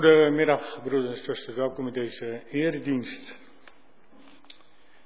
Goedemiddag, 0.00 0.80
broeders 0.82 1.18
en 1.18 1.24
zusters. 1.24 1.56
Welkom 1.56 1.86
in 1.86 1.92
deze 1.92 2.40
eredienst. 2.50 3.34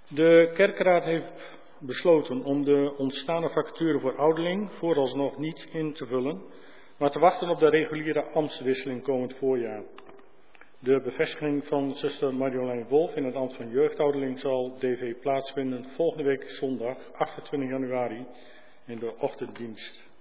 De 0.09 0.51
kerkraad 0.55 1.05
heeft 1.05 1.57
besloten 1.79 2.45
om 2.45 2.65
de 2.65 2.95
ontstaande 2.97 3.49
vacature 3.49 4.01
voor 4.01 4.17
ouderling 4.17 4.71
vooralsnog 4.73 5.39
niet 5.39 5.69
in 5.73 5.93
te 5.93 6.07
vullen, 6.07 6.43
maar 6.99 7.11
te 7.11 7.19
wachten 7.19 7.49
op 7.49 7.59
de 7.59 7.69
reguliere 7.69 8.23
ambtswisseling 8.23 9.03
komend 9.03 9.35
voorjaar. 9.37 9.83
De 10.79 11.01
bevestiging 11.01 11.67
van 11.67 11.95
zuster 11.95 12.35
Marjolein 12.35 12.87
Wolf 12.89 13.15
in 13.15 13.25
het 13.25 13.35
ambt 13.35 13.57
van 13.57 13.71
jeugdouderling 13.71 14.41
zal 14.41 14.77
DV 14.79 15.15
plaatsvinden 15.21 15.85
volgende 15.97 16.25
week 16.25 16.51
zondag 16.51 16.97
28 17.13 17.71
januari 17.71 18.27
in 18.87 18.99
de 18.99 19.15
ochtenddienst. 19.19 20.14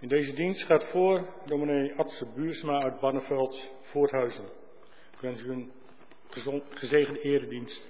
In 0.00 0.08
deze 0.08 0.32
dienst 0.32 0.62
gaat 0.62 0.84
voor 0.84 1.26
dominee 1.46 1.94
Atse 1.94 2.26
Buursma 2.34 2.82
uit 2.82 3.00
Banneveld, 3.00 3.70
Voorthuizen. 3.82 4.44
Ik 5.12 5.18
wens 5.20 5.42
u 5.42 5.50
een 5.50 5.72
gezegende 6.70 7.20
eredienst. 7.20 7.88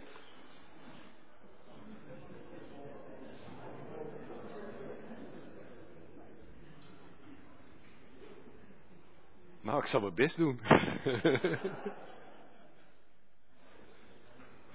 Nou, 9.60 9.78
ik 9.78 9.86
zal 9.86 10.00
mijn 10.00 10.14
best 10.14 10.36
doen. 10.36 10.60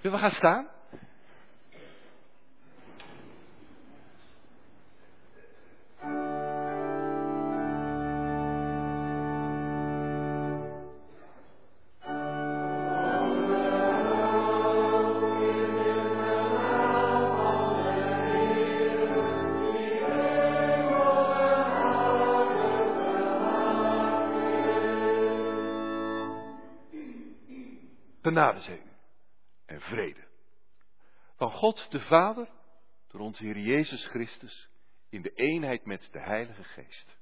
Zullen 0.00 0.16
we 0.16 0.18
gaan 0.18 0.30
staan? 0.30 0.75
Genade 28.36 28.60
zij 28.60 28.78
u 28.78 28.90
en 29.66 29.80
vrede. 29.80 30.24
Van 31.36 31.50
God 31.50 31.90
de 31.90 32.00
Vader, 32.00 32.48
door 33.08 33.20
onze 33.20 33.44
Heer 33.44 33.58
Jezus 33.58 34.06
Christus, 34.06 34.68
in 35.08 35.22
de 35.22 35.30
eenheid 35.34 35.84
met 35.86 36.08
de 36.12 36.20
Heilige 36.20 36.64
Geest. 36.64 37.18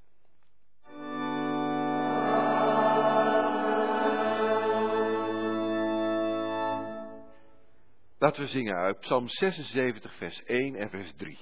Laten 8.19 8.43
we 8.43 8.49
zingen 8.49 8.77
uit 8.77 9.01
Psalm 9.01 9.29
76, 9.29 10.17
vers 10.17 10.43
1 10.43 10.77
en 10.77 10.91
vers 10.91 11.13
3. 11.17 11.39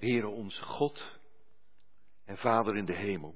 Heere 0.00 0.28
onze 0.28 0.62
God 0.62 1.20
en 2.24 2.36
Vader 2.36 2.76
in 2.76 2.84
de 2.84 2.96
hemel. 2.96 3.34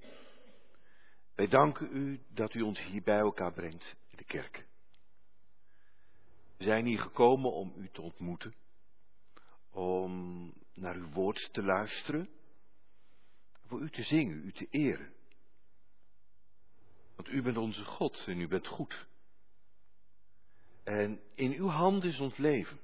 Wij 1.34 1.46
danken 1.46 1.96
u 1.96 2.20
dat 2.28 2.54
u 2.54 2.60
ons 2.60 2.80
hier 2.80 3.02
bij 3.02 3.18
elkaar 3.18 3.52
brengt 3.52 3.96
in 4.08 4.16
de 4.16 4.24
kerk. 4.24 4.66
We 6.56 6.64
zijn 6.64 6.86
hier 6.86 6.98
gekomen 6.98 7.52
om 7.52 7.72
u 7.76 7.88
te 7.92 8.02
ontmoeten, 8.02 8.54
om 9.70 10.52
naar 10.74 10.96
uw 10.96 11.10
woord 11.10 11.48
te 11.52 11.62
luisteren, 11.62 12.28
voor 13.66 13.80
u 13.80 13.90
te 13.90 14.02
zingen, 14.02 14.44
u 14.44 14.52
te 14.52 14.66
eren. 14.70 15.12
Want 17.16 17.28
u 17.28 17.42
bent 17.42 17.56
onze 17.56 17.84
God 17.84 18.24
en 18.26 18.40
u 18.40 18.48
bent 18.48 18.66
goed. 18.66 19.06
En 20.84 21.20
in 21.34 21.52
uw 21.52 21.68
hand 21.68 22.04
is 22.04 22.20
ons 22.20 22.36
leven. 22.36 22.80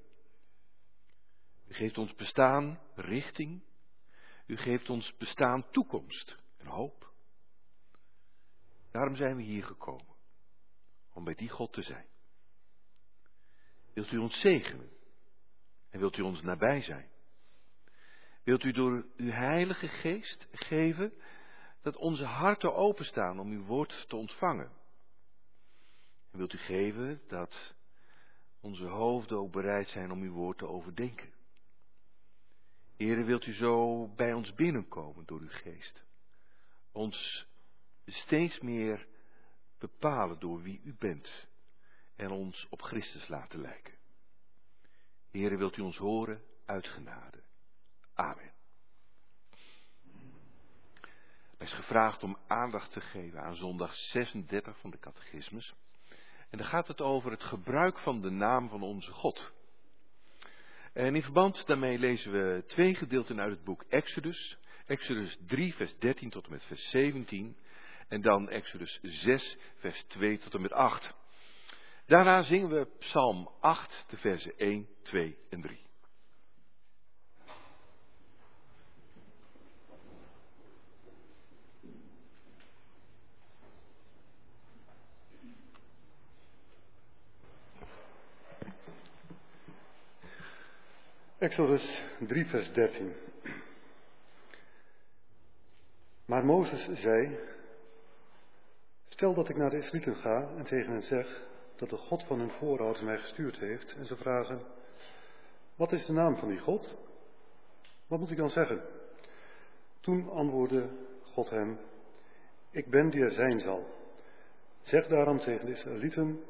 U 1.67 1.75
geeft 1.75 1.99
ons 1.99 2.15
bestaan 2.15 2.81
richting. 2.95 3.69
U 4.51 4.57
geeft 4.57 4.91
ons 4.91 5.17
bestaan 5.17 5.71
toekomst 5.71 6.37
en 6.57 6.67
hoop. 6.67 7.13
Daarom 8.91 9.17
zijn 9.17 9.37
we 9.37 9.43
hier 9.43 9.65
gekomen. 9.65 10.15
Om 11.13 11.25
bij 11.25 11.35
die 11.35 11.49
God 11.49 11.73
te 11.73 11.83
zijn. 11.83 12.07
Wilt 13.93 14.13
u 14.13 14.19
ons 14.19 14.41
zegenen? 14.41 14.91
En 15.91 15.99
wilt 15.99 16.17
u 16.17 16.23
ons 16.23 16.43
nabij 16.43 16.83
zijn? 16.83 17.09
Wilt 18.45 18.65
u 18.65 18.73
door 18.73 19.07
uw 19.17 19.31
heilige 19.31 19.89
geest 19.89 20.47
geven 20.53 21.13
dat 21.83 21.97
onze 21.97 22.25
harten 22.25 22.75
openstaan 22.75 23.41
om 23.41 23.51
uw 23.51 23.65
woord 23.65 24.05
te 24.09 24.17
ontvangen? 24.17 24.73
En 26.31 26.39
wilt 26.39 26.53
u 26.53 26.59
geven 26.59 27.23
dat 27.29 27.75
onze 28.61 28.87
hoofden 28.87 29.39
ook 29.39 29.53
bereid 29.53 29.89
zijn 29.89 30.11
om 30.11 30.23
uw 30.23 30.33
woord 30.33 30.59
te 30.59 30.67
overdenken. 30.67 31.40
Heren, 33.01 33.25
wilt 33.25 33.47
u 33.47 33.53
zo 33.53 34.07
bij 34.09 34.33
ons 34.33 34.55
binnenkomen 34.55 35.27
door 35.27 35.41
uw 35.41 35.51
geest. 35.51 36.05
Ons 36.93 37.47
steeds 38.07 38.61
meer 38.61 39.07
bepalen 39.79 40.41
door 40.41 40.63
wie 40.63 40.81
u 40.85 40.95
bent 40.99 41.49
en 42.17 42.31
ons 42.31 42.67
op 42.71 42.83
Christus 42.83 43.29
laten 43.29 43.61
lijken. 43.61 43.95
Heren, 45.31 45.59
wilt 45.59 45.77
u 45.77 45.83
ons 45.83 45.97
horen 45.97 46.43
uit 46.67 46.87
genade. 46.87 47.43
Amen. 48.15 48.53
Er 51.59 51.67
is 51.67 51.73
gevraagd 51.73 52.23
om 52.23 52.39
aandacht 52.47 52.93
te 52.93 53.01
geven 53.01 53.43
aan 53.43 53.57
zondag 53.57 53.95
36 53.95 54.79
van 54.79 54.91
de 54.91 54.99
catechismus. 54.99 55.75
En 56.51 56.59
dan 56.59 56.67
gaat 56.67 56.89
het 56.89 57.01
over 57.01 57.31
het 57.31 57.43
gebruik 57.43 57.99
van 57.99 58.21
de 58.21 58.31
naam 58.31 58.69
van 58.69 58.83
onze 58.83 59.13
God. 59.13 59.53
En 61.01 61.15
in 61.15 61.23
verband 61.23 61.67
daarmee 61.67 61.99
lezen 61.99 62.33
we 62.33 62.65
twee 62.67 62.95
gedeelten 62.95 63.41
uit 63.41 63.51
het 63.51 63.65
boek 63.65 63.85
Exodus. 63.89 64.59
Exodus 64.87 65.39
3, 65.47 65.75
vers 65.75 65.99
13 65.99 66.31
tot 66.31 66.45
en 66.45 66.51
met 66.51 66.65
vers 66.65 66.91
17. 66.91 67.57
En 68.09 68.21
dan 68.21 68.49
Exodus 68.49 68.99
6, 69.03 69.57
vers 69.77 70.05
2 70.05 70.39
tot 70.39 70.55
en 70.55 70.61
met 70.61 70.73
8. 70.73 71.15
Daarna 72.07 72.43
zingen 72.43 72.69
we 72.69 72.89
Psalm 72.99 73.51
8, 73.61 74.05
de 74.09 74.17
versen 74.17 74.53
1, 74.57 74.89
2 75.03 75.37
en 75.51 75.61
3. 75.61 75.90
Exodus 91.41 92.05
3, 92.19 92.45
vers 92.47 92.73
13. 92.73 93.13
Maar 96.25 96.45
Mozes 96.45 96.89
zei, 97.01 97.39
stel 99.07 99.35
dat 99.35 99.49
ik 99.49 99.57
naar 99.57 99.71
de 99.71 99.77
Israëlieten 99.77 100.17
ga 100.17 100.49
en 100.57 100.65
tegen 100.65 100.93
hen 100.93 101.03
zeg 101.03 101.43
dat 101.77 101.91
de 101.91 101.97
God 101.97 102.25
van 102.25 102.39
hun 102.39 102.51
voorouders 102.51 103.05
mij 103.05 103.19
gestuurd 103.19 103.59
heeft 103.59 103.95
en 103.95 104.07
ze 104.07 104.17
vragen, 104.17 104.63
wat 105.77 105.93
is 105.93 106.07
de 106.07 106.13
naam 106.13 106.37
van 106.37 106.49
die 106.49 106.59
God? 106.59 106.97
Wat 108.07 108.19
moet 108.19 108.31
ik 108.31 108.37
dan 108.37 108.51
zeggen? 108.51 108.83
Toen 110.01 110.31
antwoordde 110.31 110.89
God 111.23 111.51
hem, 111.51 111.79
ik 112.71 112.91
ben 112.91 113.11
die 113.11 113.23
er 113.23 113.33
zijn 113.33 113.61
zal. 113.61 113.87
Zeg 114.83 115.07
daarom 115.07 115.39
tegen 115.39 115.67
de 115.67 115.73
Israëlieten, 115.73 116.41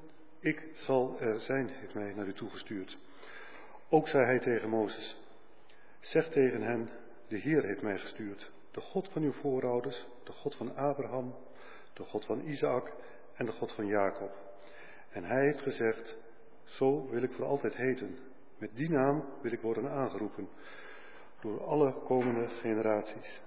ik 0.41 0.69
zal 0.75 1.21
er 1.21 1.41
zijn, 1.41 1.69
heeft 1.69 1.95
mij 1.95 2.15
naar 2.15 2.27
u 2.27 2.35
toegestuurd. 2.35 2.99
Ook 3.93 4.09
zei 4.09 4.25
hij 4.25 4.39
tegen 4.39 4.69
Mozes, 4.69 5.21
zeg 6.01 6.29
tegen 6.31 6.63
hen, 6.63 6.91
de 7.29 7.37
Heer 7.37 7.65
heeft 7.65 7.83
mij 7.83 7.99
gestuurd, 7.99 8.51
de 8.71 8.81
God 8.81 9.09
van 9.09 9.23
uw 9.23 9.33
voorouders, 9.33 10.07
de 10.25 10.33
God 10.33 10.55
van 10.57 10.77
Abraham, 10.77 11.35
de 11.93 12.05
God 12.05 12.27
van 12.27 12.41
Isaac 12.41 12.93
en 13.35 13.47
de 13.47 13.53
God 13.53 13.73
van 13.73 13.87
Jacob. 13.87 14.31
En 15.11 15.25
hij 15.25 15.45
heeft 15.45 15.61
gezegd, 15.61 16.17
zo 16.65 17.09
wil 17.09 17.23
ik 17.23 17.33
voor 17.33 17.45
altijd 17.45 17.75
heten, 17.75 18.19
met 18.59 18.77
die 18.77 18.91
naam 18.91 19.25
wil 19.43 19.53
ik 19.53 19.61
worden 19.61 19.91
aangeroepen 19.91 20.49
door 21.41 21.65
alle 21.65 21.93
komende 21.93 22.49
generaties. 22.49 23.41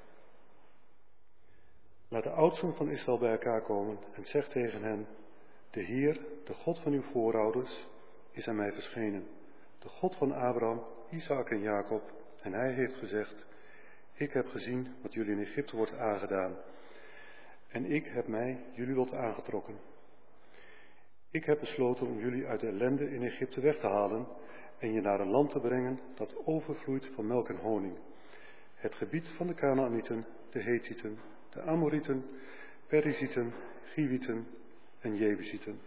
Laat 2.07 2.23
de 2.23 2.29
oudsten 2.29 2.75
van 2.75 2.89
Israël 2.89 3.17
bij 3.17 3.31
elkaar 3.31 3.61
komen 3.61 3.97
en 4.13 4.25
zeg 4.25 4.47
tegen 4.47 4.83
hen, 4.83 5.07
de 5.69 5.81
Heer, 5.81 6.19
de 6.45 6.53
God 6.53 6.79
van 6.79 6.93
uw 6.93 7.03
voorouders, 7.11 7.87
is 8.31 8.47
aan 8.47 8.55
mij 8.55 8.73
verschenen 8.73 9.27
de 9.83 9.89
God 9.89 10.15
van 10.15 10.31
Abraham, 10.31 10.83
Isaac 11.09 11.49
en 11.49 11.61
Jacob, 11.61 12.11
en 12.41 12.53
hij 12.53 12.73
heeft 12.73 12.95
gezegd, 12.95 13.47
ik 14.13 14.33
heb 14.33 14.47
gezien 14.47 14.87
wat 15.01 15.13
jullie 15.13 15.31
in 15.31 15.41
Egypte 15.41 15.75
wordt 15.75 15.97
aangedaan, 15.97 16.55
en 17.67 17.85
ik 17.85 18.05
heb 18.05 18.27
mij 18.27 18.65
jullie 18.71 18.95
lot 18.95 19.13
aangetrokken. 19.13 19.75
Ik 21.31 21.45
heb 21.45 21.59
besloten 21.59 22.07
om 22.07 22.19
jullie 22.19 22.45
uit 22.45 22.59
de 22.59 22.67
ellende 22.67 23.11
in 23.11 23.23
Egypte 23.23 23.61
weg 23.61 23.79
te 23.79 23.87
halen 23.87 24.27
en 24.79 24.93
je 24.93 25.01
naar 25.01 25.19
een 25.19 25.29
land 25.29 25.51
te 25.51 25.59
brengen 25.59 25.99
dat 26.15 26.45
overvloeit 26.45 27.05
van 27.05 27.27
melk 27.27 27.49
en 27.49 27.57
honing. 27.57 27.97
Het 28.75 28.95
gebied 28.95 29.27
van 29.27 29.47
de 29.47 29.53
Canaanieten, 29.53 30.25
de 30.49 30.61
Hethieten, 30.61 31.19
de 31.49 31.61
Amorieten, 31.61 32.25
Perizieten, 32.87 33.53
Givieten 33.83 34.47
en 34.99 35.15
Jebusieten. 35.15 35.79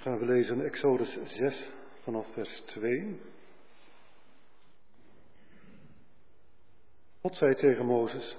Gaan 0.00 0.18
we 0.18 0.24
lezen 0.24 0.64
Exodus 0.64 1.18
6 1.24 1.70
vanaf 2.02 2.26
vers 2.32 2.62
2. 2.66 3.20
God 7.20 7.36
zei 7.36 7.54
tegen 7.54 7.86
Mozes, 7.86 8.36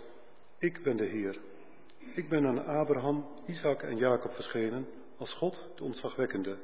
ik 0.57 0.83
ben 0.83 0.97
de 0.97 1.05
Heer. 1.05 1.39
Ik 2.15 2.29
ben 2.29 2.47
aan 2.47 2.65
Abraham, 2.65 3.25
Isaac 3.45 3.83
en 3.83 3.97
Jacob 3.97 4.33
verschenen 4.33 4.87
als 5.17 5.33
God, 5.33 5.69
de 5.75 5.83
ontzagwekkende. 5.83 6.57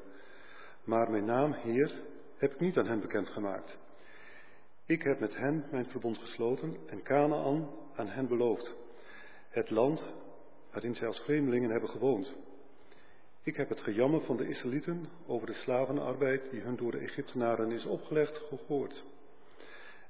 Maar 0.83 1.11
mijn 1.11 1.25
naam, 1.25 1.53
Heer, 1.53 2.01
heb 2.37 2.53
ik 2.53 2.59
niet 2.59 2.77
aan 2.77 2.87
hen 2.87 2.99
bekendgemaakt. 2.99 3.77
Ik 4.85 5.01
heb 5.01 5.19
met 5.19 5.35
hen 5.35 5.65
mijn 5.71 5.89
verbond 5.89 6.17
gesloten 6.17 6.77
en 6.87 7.03
Canaan 7.03 7.69
aan 7.95 8.07
hen 8.07 8.27
beloofd. 8.27 8.75
Het 9.49 9.69
land 9.69 10.13
waarin 10.71 10.95
zij 10.95 11.07
als 11.07 11.19
vreemdelingen 11.19 11.69
hebben 11.69 11.89
gewoond. 11.89 12.35
Ik 13.47 13.55
heb 13.55 13.69
het 13.69 13.81
gejammer 13.81 14.21
van 14.21 14.37
de 14.37 14.47
Israëlieten 14.47 15.05
over 15.27 15.47
de 15.47 15.53
slavenarbeid 15.53 16.49
die 16.51 16.61
hun 16.61 16.75
door 16.75 16.91
de 16.91 16.97
Egyptenaren 16.97 17.71
is 17.71 17.85
opgelegd 17.85 18.37
gehoord. 18.37 19.03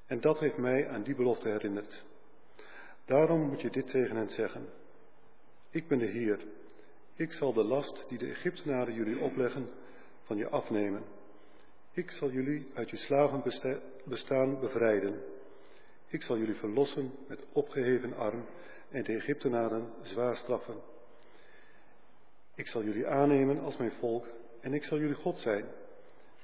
En 0.05 0.21
dat 0.21 0.39
heeft 0.39 0.57
mij 0.57 0.87
aan 0.89 1.03
die 1.03 1.15
belofte 1.15 1.49
herinnerd. 1.49 2.03
Daarom 3.05 3.41
moet 3.41 3.61
je 3.61 3.69
dit 3.69 3.89
tegen 3.89 4.15
hen 4.15 4.29
zeggen. 4.29 4.65
Ik 5.69 5.87
ben 5.87 5.99
de 5.99 6.05
Heer. 6.05 6.39
Ik 7.15 7.31
zal 7.31 7.53
de 7.53 7.63
last 7.63 8.05
die 8.07 8.17
de 8.17 8.29
Egyptenaren 8.29 8.93
jullie 8.93 9.19
opleggen 9.19 9.69
van 10.23 10.37
je 10.37 10.49
afnemen. 10.49 11.03
Ik 11.91 12.11
zal 12.11 12.31
jullie 12.31 12.71
uit 12.73 12.89
je 12.89 12.97
slavenbestaan 12.97 14.59
bevrijden. 14.59 15.23
Ik 16.07 16.23
zal 16.23 16.37
jullie 16.37 16.55
verlossen 16.55 17.11
met 17.27 17.45
opgeheven 17.51 18.15
arm 18.15 18.45
en 18.89 19.03
de 19.03 19.13
Egyptenaren 19.13 19.93
zwaar 20.01 20.35
straffen. 20.35 20.96
Ik 22.57 22.67
zal 22.67 22.83
jullie 22.83 23.07
aannemen 23.07 23.59
als 23.59 23.77
mijn 23.77 23.91
volk 23.91 24.27
en 24.61 24.73
ik 24.73 24.83
zal 24.83 24.99
jullie 24.99 25.15
God 25.15 25.39
zijn. 25.39 25.65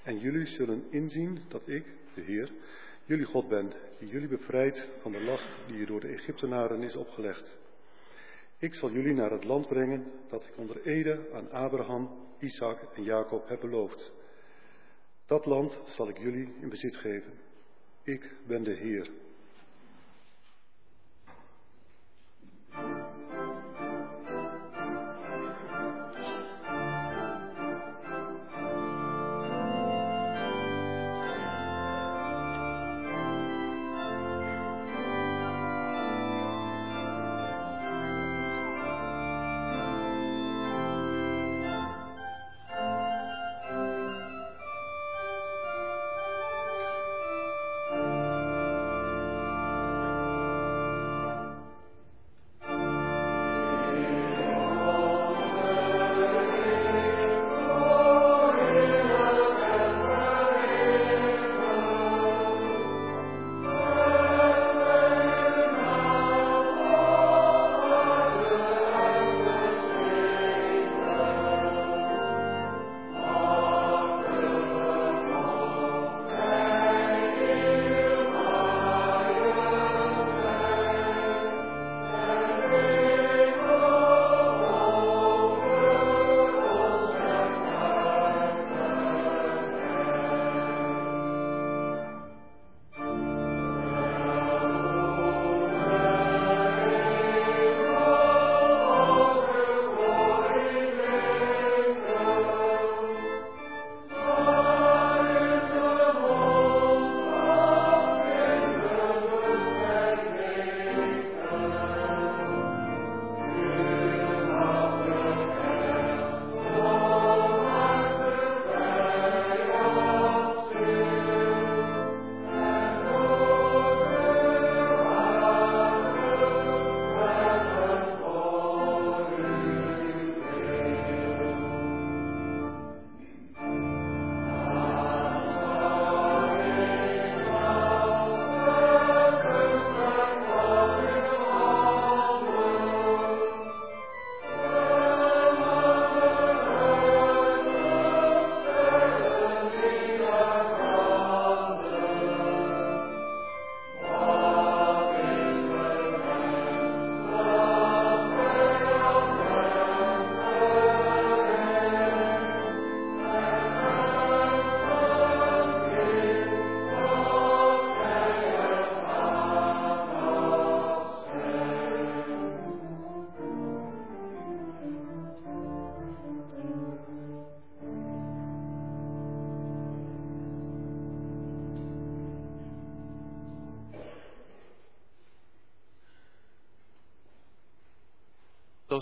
En 0.03 0.19
jullie 0.19 0.45
zullen 0.45 0.83
inzien 0.89 1.39
dat 1.47 1.67
ik, 1.67 1.85
de 2.13 2.21
Heer, 2.21 2.51
jullie 3.05 3.25
God 3.25 3.47
ben, 3.47 3.73
die 3.99 4.07
jullie 4.07 4.27
bevrijdt 4.27 4.87
van 5.01 5.11
de 5.11 5.21
last 5.21 5.49
die 5.67 5.77
je 5.77 5.85
door 5.85 5.99
de 5.99 6.07
Egyptenaren 6.07 6.81
is 6.81 6.95
opgelegd. 6.95 7.57
Ik 8.57 8.73
zal 8.73 8.91
jullie 8.91 9.13
naar 9.13 9.31
het 9.31 9.43
land 9.43 9.67
brengen 9.67 10.11
dat 10.29 10.45
ik 10.45 10.57
onder 10.57 10.85
Ede 10.85 11.29
aan 11.33 11.51
Abraham, 11.51 12.09
Isaac 12.39 12.79
en 12.95 13.03
Jacob 13.03 13.47
heb 13.47 13.59
beloofd. 13.59 14.11
Dat 15.25 15.45
land 15.45 15.81
zal 15.85 16.09
ik 16.09 16.17
jullie 16.17 16.53
in 16.61 16.69
bezit 16.69 16.95
geven. 16.95 17.33
Ik 18.03 18.31
ben 18.47 18.63
de 18.63 18.73
Heer. 18.73 19.09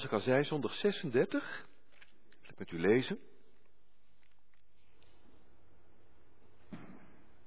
Zoals 0.01 0.15
ik 0.15 0.19
al 0.19 0.33
zei, 0.33 0.43
zondag 0.43 0.73
36. 0.73 1.67
Ik 2.29 2.45
zal 2.45 2.55
met 2.57 2.71
u 2.71 2.79
lezen. 2.79 3.19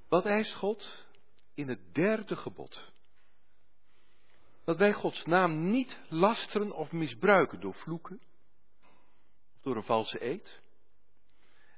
Wat 0.08 0.26
eist 0.26 0.54
God 0.54 1.06
in 1.54 1.68
het 1.68 1.94
derde 1.94 2.36
gebod? 2.36 2.92
Dat 4.64 4.76
wij 4.76 4.92
Gods 4.92 5.24
naam 5.24 5.70
niet 5.70 5.98
lasteren 6.08 6.72
of 6.72 6.92
misbruiken 6.92 7.60
door 7.60 7.74
vloeken, 7.74 8.20
door 9.62 9.76
een 9.76 9.84
valse 9.84 10.24
eed, 10.24 10.62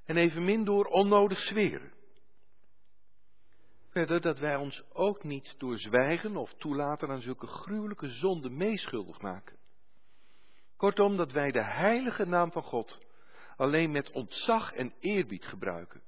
en 0.04 0.16
evenmin 0.16 0.64
door 0.64 0.86
onnodig 0.86 1.38
zweren. 1.38 1.92
Verder 3.88 4.20
dat 4.20 4.38
wij 4.38 4.56
ons 4.56 4.82
ook 4.92 5.24
niet 5.24 5.54
door 5.58 5.78
zwijgen 5.78 6.36
of 6.36 6.54
toelaten 6.54 7.08
aan 7.08 7.20
zulke 7.20 7.46
gruwelijke 7.46 8.08
zonden 8.08 8.56
meeschuldig 8.56 9.20
maken. 9.20 9.55
Kortom, 10.76 11.16
dat 11.16 11.32
wij 11.32 11.50
de 11.50 11.64
heilige 11.64 12.24
naam 12.24 12.52
van 12.52 12.62
God 12.62 13.00
alleen 13.56 13.90
met 13.90 14.10
ontzag 14.10 14.72
en 14.72 14.94
eerbied 15.00 15.44
gebruiken, 15.44 16.02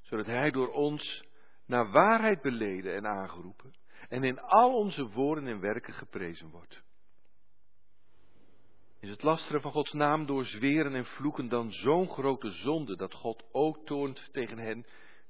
zodat 0.00 0.26
Hij 0.26 0.50
door 0.50 0.72
ons 0.72 1.24
naar 1.66 1.90
waarheid 1.90 2.42
beleden 2.42 2.94
en 2.94 3.06
aangeroepen 3.06 3.74
en 4.08 4.24
in 4.24 4.40
al 4.40 4.76
onze 4.76 5.08
woorden 5.08 5.46
en 5.46 5.60
werken 5.60 5.94
geprezen 5.94 6.50
wordt. 6.50 6.82
Is 9.00 9.08
het 9.08 9.22
lasteren 9.22 9.60
van 9.60 9.72
Gods 9.72 9.92
naam 9.92 10.26
door 10.26 10.44
zweren 10.44 10.94
en 10.94 11.04
vloeken 11.04 11.48
dan 11.48 11.72
zo'n 11.72 12.08
grote 12.08 12.50
zonde 12.50 12.96
dat 12.96 13.14
God 13.14 13.44
ook 13.52 13.86
toont 13.86 14.28
tegen 14.32 14.58
hen 14.58 14.82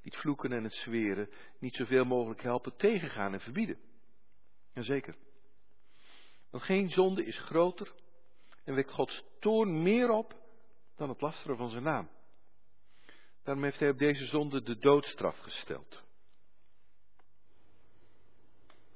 die 0.02 0.12
het 0.12 0.16
vloeken 0.16 0.52
en 0.52 0.64
het 0.64 0.74
zweren 0.74 1.30
niet 1.58 1.74
zoveel 1.74 2.04
mogelijk 2.04 2.42
helpen 2.42 2.76
tegengaan 2.76 3.32
en 3.32 3.40
verbieden? 3.40 3.78
Jazeker. 4.72 5.16
Want 6.50 6.62
geen 6.62 6.90
zonde 6.90 7.24
is 7.24 7.38
groter 7.38 7.92
en 8.66 8.74
wekt 8.74 8.90
Gods 8.90 9.24
toorn 9.38 9.82
meer 9.82 10.10
op 10.10 10.34
dan 10.96 11.08
het 11.08 11.20
lasteren 11.20 11.56
van 11.56 11.70
zijn 11.70 11.82
naam. 11.82 12.08
Daarom 13.42 13.64
heeft 13.64 13.78
hij 13.78 13.90
op 13.90 13.98
deze 13.98 14.26
zonde 14.26 14.62
de 14.62 14.78
doodstraf 14.78 15.38
gesteld. 15.38 16.04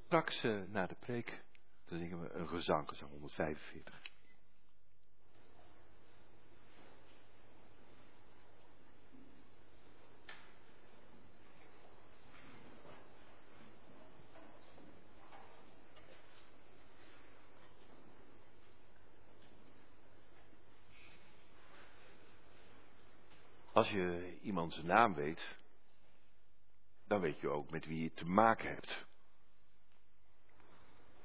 Straks 0.05 0.43
uh, 0.43 0.61
na 0.67 0.87
de 0.87 0.95
preek, 0.99 1.43
dan 1.85 1.99
zingen 1.99 2.21
we 2.21 2.29
een 2.29 2.47
gezang, 2.47 2.89
gezang 2.89 3.11
145. 3.11 4.10
Als 23.73 23.89
je 23.89 24.37
iemand 24.41 24.73
zijn 24.73 24.85
naam 24.85 25.13
weet, 25.13 25.57
dan 27.07 27.19
weet 27.19 27.39
je 27.39 27.49
ook 27.49 27.69
met 27.69 27.85
wie 27.85 28.03
je 28.03 28.13
te 28.13 28.25
maken 28.25 28.69
hebt. 28.69 29.05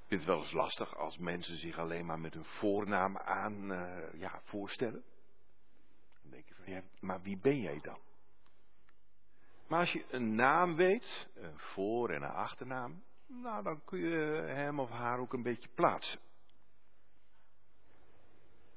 Ik 0.06 0.12
vind 0.12 0.20
het 0.20 0.30
wel 0.30 0.42
eens 0.42 0.52
lastig 0.52 0.96
als 0.96 1.18
mensen 1.18 1.56
zich 1.58 1.78
alleen 1.78 2.06
maar 2.06 2.18
met 2.18 2.34
hun 2.34 2.44
voornaam 2.44 3.16
aan 3.16 3.72
uh, 3.72 4.20
ja, 4.20 4.40
voorstellen. 4.44 5.04
Dan 6.22 6.30
denk 6.30 6.48
je 6.48 6.54
van, 6.54 6.72
ja, 6.72 6.82
maar 7.00 7.22
wie 7.22 7.38
ben 7.38 7.60
jij 7.60 7.80
dan? 7.82 7.98
Maar 9.68 9.80
als 9.80 9.92
je 9.92 10.04
een 10.10 10.34
naam 10.34 10.76
weet, 10.76 11.28
een 11.34 11.58
voor- 11.58 12.10
en 12.10 12.22
een 12.22 12.30
achternaam, 12.30 13.04
nou 13.26 13.62
dan 13.62 13.84
kun 13.84 13.98
je 13.98 14.16
hem 14.46 14.80
of 14.80 14.90
haar 14.90 15.18
ook 15.18 15.32
een 15.32 15.42
beetje 15.42 15.68
plaatsen. 15.74 16.20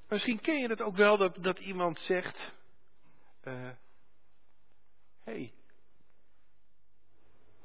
Misschien 0.08 0.40
ken 0.40 0.58
je 0.58 0.68
het 0.68 0.80
ook 0.80 0.96
wel 0.96 1.16
dat, 1.16 1.42
dat 1.42 1.58
iemand 1.58 1.98
zegt, 1.98 2.54
Hé, 3.40 3.68
uh, 3.68 3.76
hey, 5.20 5.54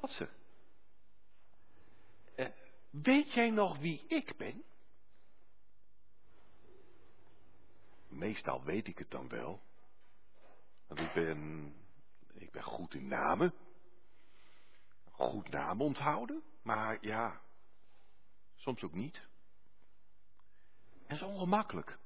wat 0.00 0.10
ze? 0.10 0.28
Uh, 2.36 2.46
weet 2.90 3.32
jij 3.32 3.50
nog 3.50 3.78
wie 3.78 4.06
ik 4.06 4.36
ben? 4.36 4.64
Meestal 8.08 8.64
weet 8.64 8.86
ik 8.86 8.98
het 8.98 9.10
dan 9.10 9.28
wel. 9.28 9.62
Want 10.86 11.00
ik 11.00 11.12
ben, 11.12 11.72
ik 12.32 12.50
ben 12.50 12.62
goed 12.62 12.94
in 12.94 13.08
namen. 13.08 13.54
Goed 15.10 15.48
namen 15.48 15.86
onthouden. 15.86 16.42
Maar 16.62 16.98
ja, 17.00 17.40
soms 18.54 18.82
ook 18.82 18.94
niet. 18.94 19.22
En 21.06 21.16
is 21.16 21.22
ongemakkelijk. 21.22 21.98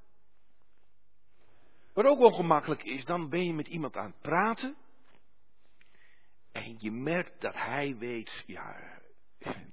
Wat 1.93 2.05
ook 2.05 2.19
ongemakkelijk 2.19 2.83
is, 2.83 3.05
dan 3.05 3.29
ben 3.29 3.45
je 3.45 3.53
met 3.53 3.67
iemand 3.67 3.97
aan 3.97 4.11
het 4.11 4.21
praten. 4.21 4.75
En 6.51 6.75
je 6.79 6.91
merkt 6.91 7.41
dat 7.41 7.53
hij 7.53 7.97
weet, 7.97 8.43
ja, 8.45 8.99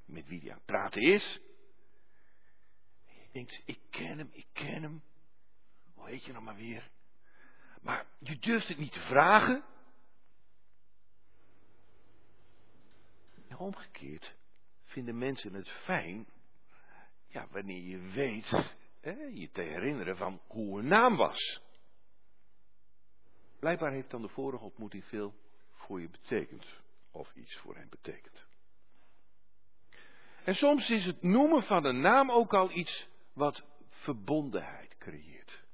met 0.05 0.27
wie 0.27 0.41
hij 0.41 0.51
aan 0.51 0.57
het 0.57 0.67
praten 0.67 1.03
is. 1.03 1.41
En 3.07 3.15
je 3.15 3.29
denkt, 3.33 3.63
ik 3.65 3.81
ken 3.91 4.19
hem, 4.19 4.29
ik 4.33 4.47
ken 4.53 4.83
hem. 4.83 5.03
Hoe 5.95 6.09
heet 6.09 6.25
je 6.25 6.33
nog 6.33 6.43
maar 6.43 6.57
weer? 6.57 6.91
Maar 7.83 8.07
je 8.19 8.39
durft 8.39 8.69
het 8.69 8.79
niet 8.79 8.93
te 8.93 9.01
vragen. 9.01 9.65
En 13.49 13.57
omgekeerd 13.57 14.35
vinden 14.85 15.19
mensen 15.19 15.55
het 15.55 15.69
fijn, 15.69 16.27
ja, 17.27 17.47
wanneer 17.51 17.83
je 17.83 17.99
weet, 17.99 18.77
hè, 19.01 19.13
je 19.13 19.51
te 19.51 19.63
herinneren 19.63 20.17
van 20.17 20.41
hoe 20.47 20.79
een 20.79 20.87
naam 20.87 21.17
was. 21.17 21.61
Blijkbaar 23.59 23.93
heeft 23.93 24.11
dan 24.11 24.23
de 24.23 24.29
vorige 24.29 24.65
ontmoeting 24.65 25.05
veel 25.05 25.35
voor 25.73 26.01
je 26.01 26.09
betekend. 26.09 26.67
Of 27.11 27.35
iets 27.35 27.57
voor 27.57 27.77
hen 27.77 27.89
betekent. 27.89 28.47
En 30.45 30.55
soms 30.55 30.91
is 30.91 31.05
het 31.05 31.23
noemen 31.23 31.63
van 31.63 31.85
een 31.85 32.01
naam 32.01 32.31
ook 32.31 32.55
al 32.55 32.71
iets 32.71 33.09
wat 33.33 33.65
verbondenheid 33.89 34.97
creëert. 34.99 35.65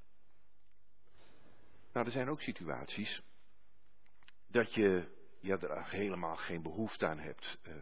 Nou, 1.92 2.06
er 2.06 2.12
zijn 2.12 2.28
ook 2.28 2.40
situaties 2.40 3.22
dat 4.46 4.74
je 4.74 5.12
ja, 5.40 5.58
er 5.58 5.90
helemaal 5.90 6.36
geen 6.36 6.62
behoefte 6.62 7.06
aan 7.06 7.18
hebt 7.18 7.58
uh, 7.68 7.74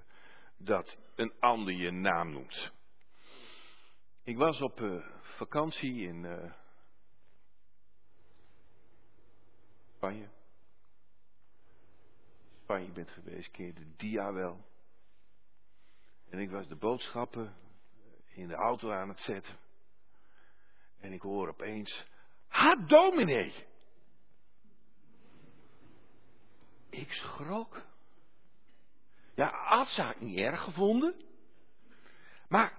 dat 0.57 0.97
een 1.15 1.33
ander 1.41 1.75
je 1.75 1.91
naam 1.91 2.31
noemt. 2.31 2.73
Ik 4.23 4.37
was 4.37 4.61
op 4.61 4.81
uh, 4.81 5.05
vakantie 5.21 6.07
in 6.07 6.25
uh, 6.25 6.53
Spanje. 10.03 10.29
Spanje 12.63 12.93
bent 12.93 13.11
geweest, 13.11 13.57
je 13.57 13.73
de 13.73 13.97
dia 13.97 14.33
wel. 14.33 14.65
En 16.31 16.39
ik 16.39 16.51
was 16.51 16.69
de 16.69 16.77
boodschappen 16.77 17.55
in 18.27 18.49
de 18.49 18.55
auto 18.55 18.91
aan 18.91 19.09
het 19.09 19.19
zetten. 19.21 19.59
En 21.01 21.13
ik 21.13 21.21
hoor 21.21 21.49
opeens, 21.49 22.07
ha 22.47 22.77
dominee! 22.77 23.67
Ik 26.91 27.13
schrok. 27.13 27.83
Ja, 29.35 29.49
Atsa 29.49 30.05
had 30.05 30.21
niet 30.21 30.39
erg 30.39 30.63
gevonden. 30.63 31.15
Maar 32.49 32.79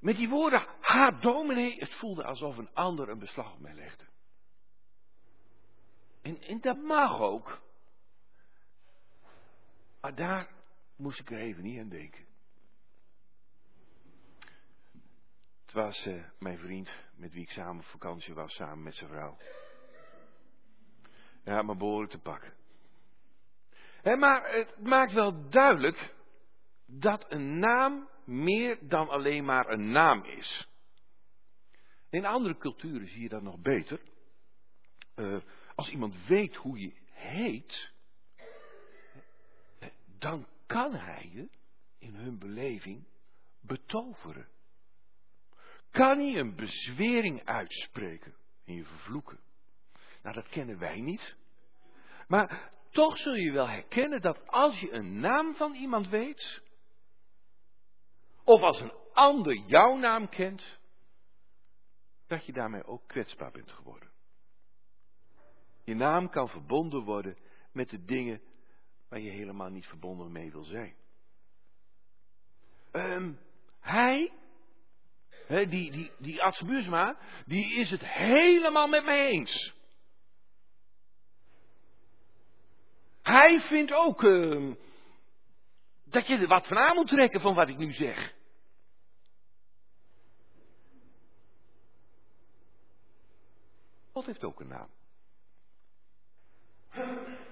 met 0.00 0.16
die 0.16 0.28
woorden, 0.28 0.66
ha 0.80 1.10
dominee, 1.10 1.78
het 1.78 1.94
voelde 1.94 2.24
alsof 2.24 2.56
een 2.56 2.74
ander 2.74 3.08
een 3.08 3.18
beslag 3.18 3.52
op 3.52 3.60
mij 3.60 3.74
legde. 3.74 4.08
En, 6.22 6.42
en 6.42 6.60
dat 6.60 6.76
mag 6.76 7.20
ook. 7.20 7.60
Maar 10.00 10.14
daar 10.14 10.50
moest 10.96 11.20
ik 11.20 11.30
er 11.30 11.38
even 11.38 11.62
niet 11.62 11.78
aan 11.80 11.88
denken. 11.88 12.28
Het 15.60 15.72
was 15.72 16.06
uh, 16.06 16.24
mijn 16.38 16.58
vriend 16.58 16.90
met 17.14 17.32
wie 17.32 17.42
ik 17.42 17.50
samen 17.50 17.78
op 17.78 17.90
vakantie 17.90 18.34
was, 18.34 18.54
samen 18.54 18.82
met 18.82 18.94
zijn 18.94 19.10
vrouw. 19.10 19.36
Hij 21.44 21.54
had 21.54 21.64
me 21.64 21.76
behoorlijk 21.76 22.10
te 22.10 22.18
pakken. 22.18 22.52
Maar 24.02 24.52
het 24.52 24.78
maakt 24.78 25.12
wel 25.12 25.48
duidelijk 25.48 26.14
dat 26.86 27.24
een 27.28 27.58
naam 27.58 28.08
meer 28.24 28.78
dan 28.80 29.08
alleen 29.08 29.44
maar 29.44 29.68
een 29.68 29.90
naam 29.90 30.24
is. 30.24 30.68
In 32.10 32.24
andere 32.26 32.58
culturen 32.58 33.08
zie 33.08 33.22
je 33.22 33.28
dat 33.28 33.42
nog 33.42 33.60
beter. 33.60 34.00
Uh, 35.16 35.40
als 35.80 35.90
iemand 35.90 36.26
weet 36.26 36.56
hoe 36.56 36.78
je 36.78 36.92
heet, 37.12 37.90
dan 40.18 40.46
kan 40.66 40.94
hij 40.94 41.30
je 41.32 41.48
in 41.98 42.14
hun 42.14 42.38
beleving 42.38 43.06
betoveren. 43.60 44.48
Kan 45.90 46.18
hij 46.18 46.36
een 46.36 46.56
bezwering 46.56 47.44
uitspreken 47.44 48.34
en 48.64 48.74
je 48.74 48.84
vervloeken? 48.84 49.40
Nou, 50.22 50.34
dat 50.34 50.48
kennen 50.48 50.78
wij 50.78 51.00
niet. 51.00 51.36
Maar 52.28 52.72
toch 52.90 53.16
zul 53.16 53.34
je 53.34 53.52
wel 53.52 53.68
herkennen 53.68 54.20
dat 54.20 54.46
als 54.46 54.80
je 54.80 54.92
een 54.92 55.20
naam 55.20 55.54
van 55.54 55.74
iemand 55.74 56.08
weet, 56.08 56.62
of 58.44 58.62
als 58.62 58.80
een 58.80 58.94
ander 59.12 59.54
jouw 59.54 59.96
naam 59.96 60.28
kent, 60.28 60.78
dat 62.26 62.46
je 62.46 62.52
daarmee 62.52 62.84
ook 62.84 63.08
kwetsbaar 63.08 63.50
bent 63.50 63.72
geworden. 63.72 64.09
Je 65.84 65.94
naam 65.94 66.30
kan 66.30 66.48
verbonden 66.48 67.02
worden 67.02 67.36
met 67.72 67.88
de 67.88 68.04
dingen 68.04 68.40
waar 69.08 69.20
je 69.20 69.30
helemaal 69.30 69.68
niet 69.68 69.86
verbonden 69.86 70.32
mee 70.32 70.50
wil 70.50 70.64
zijn. 70.64 70.94
Um, 72.92 73.38
hij, 73.80 74.32
die, 75.46 75.66
die, 75.66 76.12
die 76.18 76.42
die 77.46 77.74
is 77.74 77.90
het 77.90 78.04
helemaal 78.04 78.88
met 78.88 79.04
mij 79.04 79.26
eens. 79.26 79.74
Hij 83.22 83.60
vindt 83.60 83.92
ook 83.92 84.22
uh, 84.22 84.74
dat 86.04 86.26
je 86.26 86.36
er 86.36 86.46
wat 86.46 86.66
van 86.66 86.78
aan 86.78 86.94
moet 86.94 87.08
trekken 87.08 87.40
van 87.40 87.54
wat 87.54 87.68
ik 87.68 87.76
nu 87.76 87.92
zeg. 87.92 88.34
God 94.12 94.26
heeft 94.26 94.44
ook 94.44 94.60
een 94.60 94.68
naam. 94.68 94.90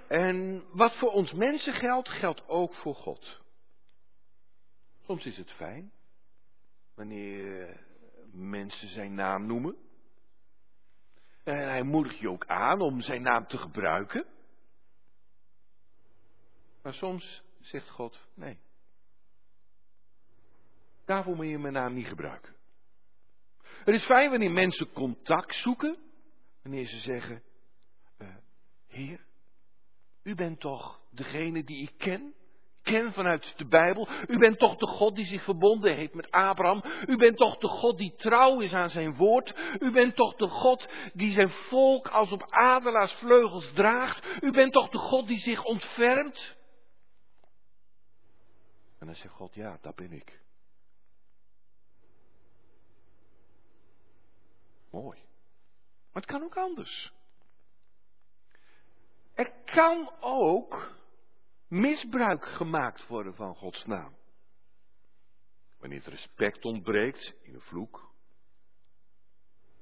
En 0.09 0.65
wat 0.73 0.97
voor 0.97 1.11
ons 1.11 1.33
mensen 1.33 1.73
geldt, 1.73 2.09
geldt 2.09 2.49
ook 2.49 2.75
voor 2.75 2.95
God. 2.95 3.41
Soms 5.03 5.27
is 5.27 5.37
het 5.37 5.51
fijn 5.51 5.93
wanneer 6.95 7.87
mensen 8.33 8.89
zijn 8.89 9.15
naam 9.15 9.47
noemen. 9.47 9.77
En 11.45 11.69
hij 11.69 11.83
moedigt 11.83 12.19
je 12.19 12.31
ook 12.31 12.47
aan 12.47 12.81
om 12.81 13.01
zijn 13.01 13.23
naam 13.23 13.47
te 13.47 13.59
gebruiken. 13.59 14.27
Maar 16.83 16.95
soms 16.95 17.43
zegt 17.61 17.91
God, 17.91 18.27
nee. 18.35 18.59
Daarvoor 21.05 21.37
moet 21.37 21.47
je 21.47 21.59
mijn 21.59 21.73
naam 21.73 21.95
niet 21.95 22.07
gebruiken. 22.07 22.57
Het 23.63 23.95
is 23.95 24.05
fijn 24.05 24.31
wanneer 24.31 24.51
mensen 24.51 24.93
contact 24.93 25.55
zoeken. 25.55 25.99
Wanneer 26.63 26.87
ze 26.87 26.99
zeggen, 26.99 27.43
uh, 28.19 28.37
Heer, 28.87 29.27
u 30.29 30.35
bent 30.35 30.61
toch 30.61 31.01
degene 31.11 31.65
die 31.65 31.83
ik 31.83 31.99
ken? 31.99 32.35
Ken 32.83 33.13
vanuit 33.13 33.53
de 33.57 33.67
Bijbel. 33.67 34.09
U 34.27 34.39
bent 34.39 34.59
toch 34.59 34.77
de 34.77 34.87
God 34.87 35.17
die 35.17 35.27
zich 35.27 35.45
verbonden 35.45 35.97
heeft 35.97 36.15
met 36.15 36.31
Abraham. 36.31 36.83
U 37.07 37.17
bent 37.17 37.37
toch 37.37 37.59
de 37.59 37.69
God 37.69 37.99
die 37.99 38.15
trouw 38.15 38.61
is 38.61 38.73
aan 38.73 38.91
zijn 38.91 39.17
woord. 39.17 39.55
U 39.79 39.91
bent 39.91 40.17
toch 40.17 40.37
de 40.37 40.49
God 40.49 40.89
die 41.13 41.33
zijn 41.33 41.51
volk 41.51 42.09
als 42.09 42.33
op 42.33 42.43
adelaarsvleugels 42.43 43.73
draagt. 43.73 44.43
U 44.43 44.51
bent 44.51 44.73
toch 44.73 44.89
de 44.89 44.99
God 44.99 45.27
die 45.27 45.39
zich 45.39 45.65
ontfermt. 45.65 46.57
En 48.99 49.07
dan 49.07 49.15
zegt 49.15 49.35
God, 49.35 49.55
ja, 49.55 49.79
dat 49.81 49.95
ben 49.95 50.13
ik. 50.13 50.41
Mooi. 54.91 55.19
Maar 56.13 56.23
het 56.23 56.33
kan 56.33 56.43
ook 56.43 56.57
anders. 56.57 57.13
Er 59.39 59.53
kan 59.65 60.13
ook 60.21 60.95
misbruik 61.69 62.45
gemaakt 62.45 63.07
worden 63.07 63.35
van 63.35 63.55
Gods 63.55 63.85
naam. 63.85 64.17
Wanneer 65.79 65.99
het 65.99 66.09
respect 66.09 66.65
ontbreekt 66.65 67.35
in 67.43 67.55
een 67.55 67.61
vloek. 67.61 68.13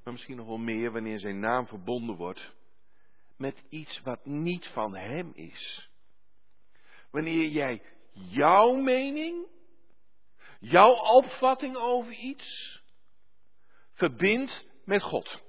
Maar 0.04 0.12
misschien 0.12 0.36
nog 0.36 0.46
wel 0.46 0.58
meer 0.58 0.92
wanneer 0.92 1.18
zijn 1.18 1.40
naam 1.40 1.66
verbonden 1.66 2.16
wordt 2.16 2.52
met 3.36 3.62
iets 3.68 4.00
wat 4.00 4.26
niet 4.26 4.66
van 4.66 4.96
hem 4.96 5.32
is. 5.34 5.90
Wanneer 7.10 7.48
jij 7.48 7.82
jouw 8.12 8.72
mening, 8.72 9.46
jouw 10.60 10.94
opvatting 10.94 11.76
over 11.76 12.12
iets 12.12 12.80
verbindt 13.92 14.64
met 14.84 15.02
God. 15.02 15.42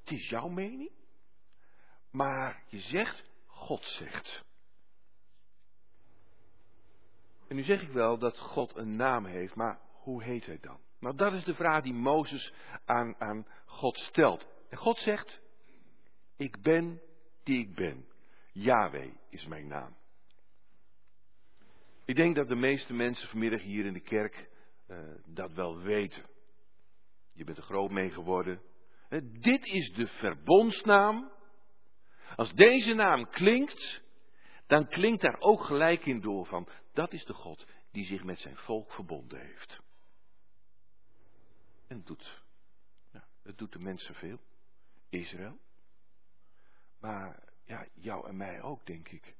Het 0.00 0.10
is 0.10 0.28
jouw 0.28 0.48
mening, 0.48 0.95
maar 2.16 2.62
je 2.66 2.80
zegt, 2.80 3.24
God 3.46 3.84
zegt. 3.84 4.44
En 7.48 7.56
nu 7.56 7.62
zeg 7.62 7.82
ik 7.82 7.90
wel 7.90 8.18
dat 8.18 8.38
God 8.38 8.76
een 8.76 8.96
naam 8.96 9.24
heeft, 9.24 9.54
maar 9.54 9.80
hoe 9.92 10.22
heet 10.22 10.46
hij 10.46 10.58
dan? 10.60 10.80
Nou, 11.00 11.16
dat 11.16 11.32
is 11.32 11.44
de 11.44 11.54
vraag 11.54 11.82
die 11.82 11.92
Mozes 11.92 12.52
aan, 12.84 13.14
aan 13.18 13.46
God 13.64 13.96
stelt. 13.98 14.46
En 14.68 14.76
God 14.76 14.98
zegt, 14.98 15.40
ik 16.36 16.62
ben 16.62 17.00
die 17.42 17.58
ik 17.58 17.74
ben. 17.74 18.06
Yahweh 18.52 19.12
is 19.28 19.46
mijn 19.46 19.66
naam. 19.66 19.96
Ik 22.04 22.16
denk 22.16 22.36
dat 22.36 22.48
de 22.48 22.54
meeste 22.54 22.92
mensen 22.92 23.28
vanmiddag 23.28 23.62
hier 23.62 23.84
in 23.84 23.92
de 23.92 24.00
kerk 24.00 24.48
uh, 24.88 24.98
dat 25.26 25.52
wel 25.52 25.78
weten. 25.78 26.24
Je 27.32 27.44
bent 27.44 27.56
er 27.56 27.62
groot 27.62 27.90
mee 27.90 28.10
geworden. 28.10 28.60
Dit 29.40 29.64
is 29.64 29.92
de 29.92 30.06
verbondsnaam. 30.06 31.34
Als 32.36 32.52
deze 32.52 32.94
naam 32.94 33.28
klinkt, 33.28 34.02
dan 34.66 34.88
klinkt 34.88 35.22
daar 35.22 35.40
ook 35.40 35.64
gelijk 35.64 36.06
in 36.06 36.20
door 36.20 36.46
van, 36.46 36.68
dat 36.92 37.12
is 37.12 37.24
de 37.24 37.34
God 37.34 37.66
die 37.90 38.06
zich 38.06 38.24
met 38.24 38.38
zijn 38.38 38.56
volk 38.56 38.92
verbonden 38.92 39.40
heeft. 39.40 39.80
En 41.86 41.96
het 41.96 42.06
doet, 42.06 42.42
ja, 43.12 43.24
het 43.42 43.58
doet 43.58 43.72
de 43.72 43.78
mensen 43.78 44.14
veel. 44.14 44.38
Israël. 45.08 45.58
Maar 47.00 47.42
ja, 47.64 47.86
jou 47.94 48.28
en 48.28 48.36
mij 48.36 48.62
ook, 48.62 48.86
denk 48.86 49.08
ik. 49.08 49.34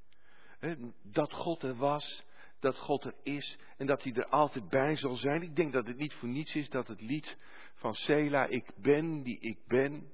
Dat 1.03 1.33
God 1.33 1.63
er 1.63 1.77
was, 1.77 2.25
dat 2.61 2.79
God 2.79 3.05
er 3.05 3.15
is 3.23 3.59
en 3.77 3.87
dat 3.87 4.03
hij 4.03 4.13
er 4.13 4.27
altijd 4.29 4.69
bij 4.69 4.97
zal 4.97 5.15
zijn. 5.15 5.43
Ik 5.43 5.57
denk 5.57 5.73
dat 5.73 5.87
het 5.87 5.97
niet 5.97 6.15
voor 6.15 6.29
niets 6.29 6.55
is 6.55 6.71
dat 6.71 6.89
het 6.89 7.01
lied 7.01 7.37
van 7.75 7.95
Sela, 7.95 8.47
ik 8.47 8.71
ben 8.77 9.23
die 9.23 9.39
ik 9.41 9.59
ben, 9.67 10.13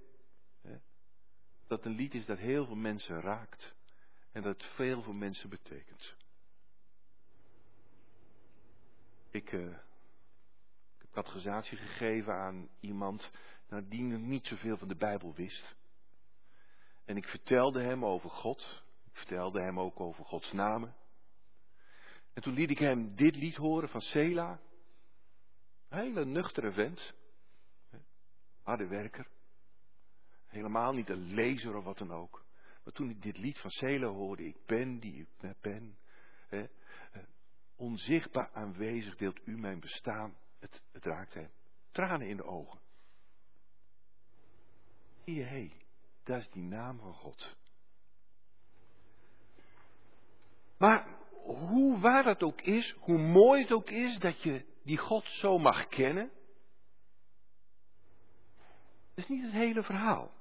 dat 1.72 1.84
een 1.84 1.94
lied 1.94 2.14
is 2.14 2.26
dat 2.26 2.38
heel 2.38 2.66
veel 2.66 2.76
mensen 2.76 3.20
raakt 3.20 3.74
en 4.32 4.42
dat 4.42 4.62
veel 4.62 5.02
voor 5.02 5.14
mensen 5.14 5.48
betekent. 5.48 6.14
Ik, 9.30 9.52
ik 9.52 10.98
heb 10.98 11.12
categorisatie 11.12 11.78
gegeven 11.78 12.34
aan 12.34 12.68
iemand 12.80 13.30
nou, 13.68 13.88
die 13.88 14.02
niet 14.02 14.46
zoveel 14.46 14.76
van 14.76 14.88
de 14.88 14.96
Bijbel 14.96 15.34
wist. 15.34 15.74
En 17.04 17.16
ik 17.16 17.26
vertelde 17.26 17.82
hem 17.82 18.04
over 18.04 18.30
God. 18.30 18.82
Ik 19.04 19.16
vertelde 19.16 19.60
hem 19.60 19.80
ook 19.80 20.00
over 20.00 20.24
Gods 20.24 20.52
namen. 20.52 20.94
En 22.32 22.42
toen 22.42 22.54
liet 22.54 22.70
ik 22.70 22.78
hem 22.78 23.16
dit 23.16 23.36
lied 23.36 23.56
horen 23.56 23.88
van 23.88 24.00
Sela. 24.00 24.60
Hele 25.88 26.24
nuchtere 26.24 26.72
vent. 26.72 27.14
Harde 28.62 28.86
werker. 28.86 29.31
Helemaal 30.52 30.92
niet 30.92 31.08
een 31.08 31.34
lezer 31.34 31.76
of 31.76 31.84
wat 31.84 31.98
dan 31.98 32.12
ook. 32.12 32.44
Maar 32.84 32.92
toen 32.92 33.10
ik 33.10 33.22
dit 33.22 33.38
lied 33.38 33.58
van 33.58 33.70
Sela 33.70 34.06
hoorde, 34.06 34.44
ik 34.44 34.56
ben 34.66 34.98
die 34.98 35.26
ik 35.40 35.54
ben. 35.60 35.96
Hè, 36.48 36.62
eh, 37.12 37.22
onzichtbaar 37.76 38.50
aanwezig 38.52 39.16
deelt 39.16 39.46
u 39.46 39.58
mijn 39.58 39.80
bestaan. 39.80 40.36
Het, 40.58 40.82
het 40.92 41.04
raakt 41.04 41.34
hem. 41.34 41.50
Tranen 41.90 42.28
in 42.28 42.36
de 42.36 42.44
ogen. 42.44 42.80
Zie 45.24 45.42
hé, 45.42 45.72
dat 46.22 46.38
is 46.38 46.48
die 46.50 46.62
naam 46.62 46.98
van 46.98 47.14
God. 47.14 47.56
Maar 50.78 51.18
hoe 51.42 52.00
waar 52.00 52.24
het 52.24 52.42
ook 52.42 52.60
is, 52.60 52.96
hoe 52.98 53.18
mooi 53.18 53.62
het 53.62 53.72
ook 53.72 53.90
is 53.90 54.18
dat 54.18 54.42
je 54.42 54.64
die 54.82 54.98
God 54.98 55.24
zo 55.24 55.58
mag 55.58 55.86
kennen, 55.86 56.30
dat 59.14 59.24
is 59.24 59.28
niet 59.28 59.42
het 59.42 59.52
hele 59.52 59.82
verhaal. 59.82 60.40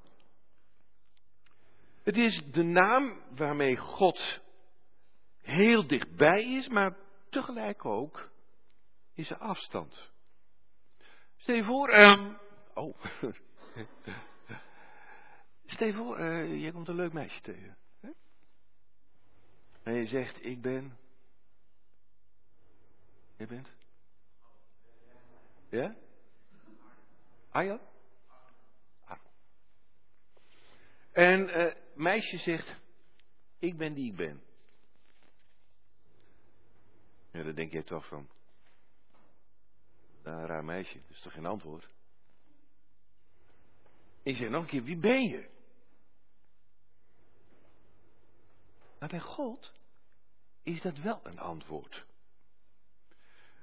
Het 2.04 2.18
is 2.18 2.44
de 2.52 2.64
naam 2.64 3.22
waarmee 3.36 3.78
God 3.78 4.42
heel 5.42 5.88
dichtbij 5.88 6.44
is, 6.44 6.68
maar 6.68 6.96
tegelijk 7.30 7.86
ook 7.86 8.32
is 9.14 9.30
er 9.30 9.38
afstand. 9.38 10.12
Stel 11.36 11.56
je 11.56 11.64
voor, 11.64 11.94
um, 11.94 12.38
oh, 12.74 12.98
stel 15.66 15.88
je 15.88 15.94
voor, 15.94 16.20
uh, 16.20 16.62
jij 16.62 16.72
komt 16.72 16.88
een 16.88 16.96
leuk 16.96 17.14
meisje 17.14 17.42
tegen. 17.42 17.78
En 19.84 19.94
je 19.94 20.06
zegt, 20.06 20.46
ik 20.46 20.62
ben. 20.62 20.98
Je 23.38 23.48
bent? 23.48 23.76
Ja? 25.70 25.96
Arjan? 27.50 27.80
Ah. 29.06 29.18
En 31.12 31.60
uh, 31.60 31.74
meisje 32.02 32.38
zegt, 32.38 32.80
ik 33.60 33.78
ben 33.78 33.94
die 33.94 34.12
ik 34.12 34.16
ben. 34.16 34.44
Ja, 37.32 37.44
dan 37.44 37.56
denk 37.56 37.72
je 37.72 37.84
toch 37.84 38.08
van. 38.08 38.30
Raar 40.24 40.64
meisje, 40.64 41.02
dat 41.02 41.10
is 41.10 41.22
toch 41.22 41.34
geen 41.34 41.46
antwoord? 41.46 41.90
Ik 44.24 44.36
zeg 44.36 44.50
nog 44.50 44.62
een 44.62 44.70
keer, 44.70 44.84
wie 44.84 44.98
ben 44.98 45.24
je? 45.24 45.50
Maar 49.00 49.10
bij 49.10 49.20
God 49.20 49.74
is 50.64 50.82
dat 50.82 50.98
wel 50.98 51.20
een 51.24 51.40
antwoord. 51.40 52.06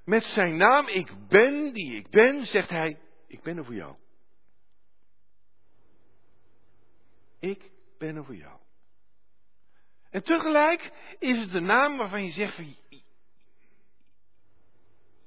Met 0.05 0.23
zijn 0.23 0.57
naam, 0.57 0.89
ik 0.89 1.29
ben 1.29 1.73
die 1.73 1.95
ik 1.95 2.11
ben, 2.11 2.47
zegt 2.47 2.69
hij, 2.69 3.01
ik 3.27 3.43
ben 3.43 3.57
er 3.57 3.65
voor 3.65 3.75
jou. 3.75 3.97
Ik 7.39 7.71
ben 7.99 8.17
er 8.17 8.25
voor 8.25 8.37
jou. 8.37 8.61
En 10.11 10.23
tegelijk 10.23 10.93
is 11.19 11.39
het 11.39 11.55
een 11.55 11.65
naam 11.65 11.97
waarvan 11.97 12.25
je 12.25 12.33
zegt 12.33 12.59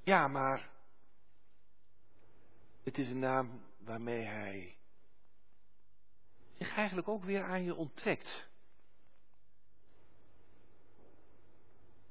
ja, 0.04 0.28
maar 0.28 0.70
het 2.84 2.98
is 2.98 3.10
een 3.10 3.20
naam 3.20 3.66
waarmee 3.80 4.26
hij 4.26 4.78
zich 6.58 6.76
eigenlijk 6.76 7.08
ook 7.08 7.24
weer 7.24 7.44
aan 7.44 7.64
je 7.64 7.76
onttrekt. 7.76 8.50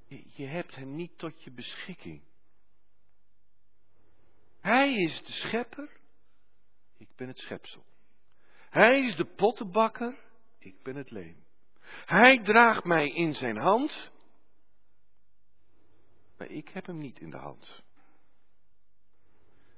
Je, 0.06 0.24
je 0.34 0.46
hebt 0.46 0.74
hem 0.74 0.94
niet 0.94 1.18
tot 1.18 1.42
je 1.42 1.50
beschikking. 1.50 2.22
Hij 4.60 4.94
is 4.94 5.22
de 5.22 5.32
schepper, 5.32 6.00
ik 6.96 7.08
ben 7.16 7.28
het 7.28 7.38
schepsel. 7.38 7.84
Hij 8.70 9.06
is 9.06 9.16
de 9.16 9.24
pottenbakker, 9.24 10.18
ik 10.60 10.82
ben 10.82 10.96
het 10.96 11.10
leem. 11.10 11.44
Hij 12.04 12.42
draagt 12.42 12.84
mij 12.84 13.08
in 13.08 13.34
zijn 13.34 13.56
hand, 13.56 14.10
maar 16.38 16.50
ik 16.50 16.68
heb 16.68 16.86
hem 16.86 16.98
niet 16.98 17.18
in 17.18 17.30
de 17.30 17.36
hand. 17.36 17.82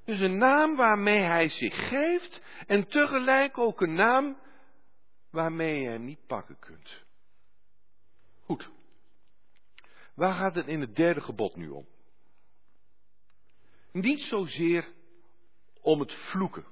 Dus 0.05 0.21
een 0.21 0.39
naam 0.39 0.77
waarmee 0.77 1.21
hij 1.21 1.49
zich 1.49 1.89
geeft 1.89 2.43
en 2.67 2.89
tegelijk 2.89 3.59
ook 3.59 3.81
een 3.81 3.95
naam 3.95 4.39
waarmee 5.31 5.81
je 5.81 5.89
hem 5.89 6.05
niet 6.05 6.27
pakken 6.27 6.59
kunt. 6.59 7.05
Goed. 8.41 8.71
Waar 10.15 10.35
gaat 10.35 10.55
het 10.55 10.67
in 10.67 10.81
het 10.81 10.97
derde 10.97 11.21
gebod 11.21 11.57
nu 11.57 11.69
om? 11.69 11.87
Niet 13.93 14.21
zozeer 14.21 14.93
om 15.81 16.01
het 16.01 16.13
vloeken, 16.13 16.67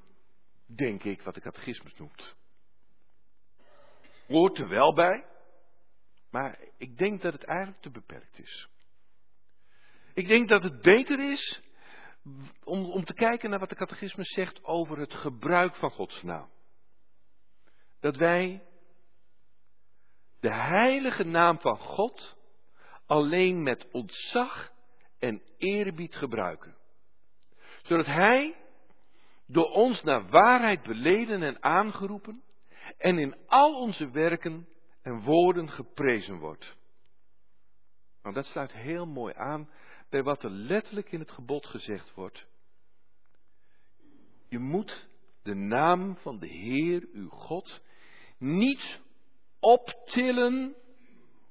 denk 0.67 1.05
ik, 1.05 1.23
wat 1.23 1.35
de 1.35 1.41
catechismus 1.41 1.95
noemt. 1.95 2.37
Hoort 4.31 4.59
er 4.59 4.69
wel 4.69 4.95
bij, 4.95 5.25
maar 6.31 6.59
ik 6.77 6.99
denk 6.99 7.23
dat 7.23 7.33
het 7.33 7.45
eigenlijk 7.45 7.81
te 7.83 7.91
beperkt 7.91 8.39
is. 8.39 8.69
Ik 10.15 10.27
denk 10.27 10.49
dat 10.49 10.63
het 10.63 10.81
beter 10.81 11.31
is 11.33 11.61
om, 12.65 12.85
om 12.85 13.05
te 13.05 13.15
kijken 13.15 13.51
naar 13.51 13.59
wat 13.59 13.69
de 13.69 13.75
catechismus 13.75 14.33
zegt 14.33 14.65
over 14.65 14.99
het 14.99 15.15
gebruik 15.15 15.75
van 15.75 15.91
Gods 15.91 16.23
naam. 16.23 16.51
Dat 18.01 18.17
wij 18.17 18.67
de 20.41 20.55
heilige 20.55 21.25
naam 21.25 21.61
van 21.61 21.79
God 21.79 22.37
alleen 23.07 23.63
met 23.63 23.91
ontzag 23.91 24.73
en 25.19 25.43
eerbied 25.57 26.15
gebruiken. 26.17 26.77
Zodat 27.83 28.07
Hij 28.07 28.57
door 29.47 29.71
ons 29.71 30.03
naar 30.03 30.29
waarheid 30.29 30.83
beleden 30.83 31.43
en 31.43 31.63
aangeroepen 31.63 32.43
en 33.01 33.19
in 33.19 33.37
al 33.47 33.75
onze 33.75 34.11
werken 34.11 34.69
en 35.03 35.21
woorden 35.21 35.71
geprezen 35.71 36.39
wordt. 36.39 36.77
Nou, 38.23 38.35
dat 38.35 38.47
sluit 38.47 38.73
heel 38.73 39.07
mooi 39.07 39.35
aan 39.35 39.71
bij 40.09 40.23
wat 40.23 40.43
er 40.43 40.51
letterlijk 40.51 41.13
in 41.13 41.21
het 41.21 41.31
gebod 41.31 41.67
gezegd 41.67 42.15
wordt. 42.15 42.47
Je 44.49 44.59
moet 44.59 45.09
de 45.43 45.55
naam 45.55 46.17
van 46.17 46.39
de 46.39 46.47
Heer, 46.47 47.09
uw 47.13 47.29
God, 47.29 47.81
niet 48.39 49.01
optillen 49.61 50.75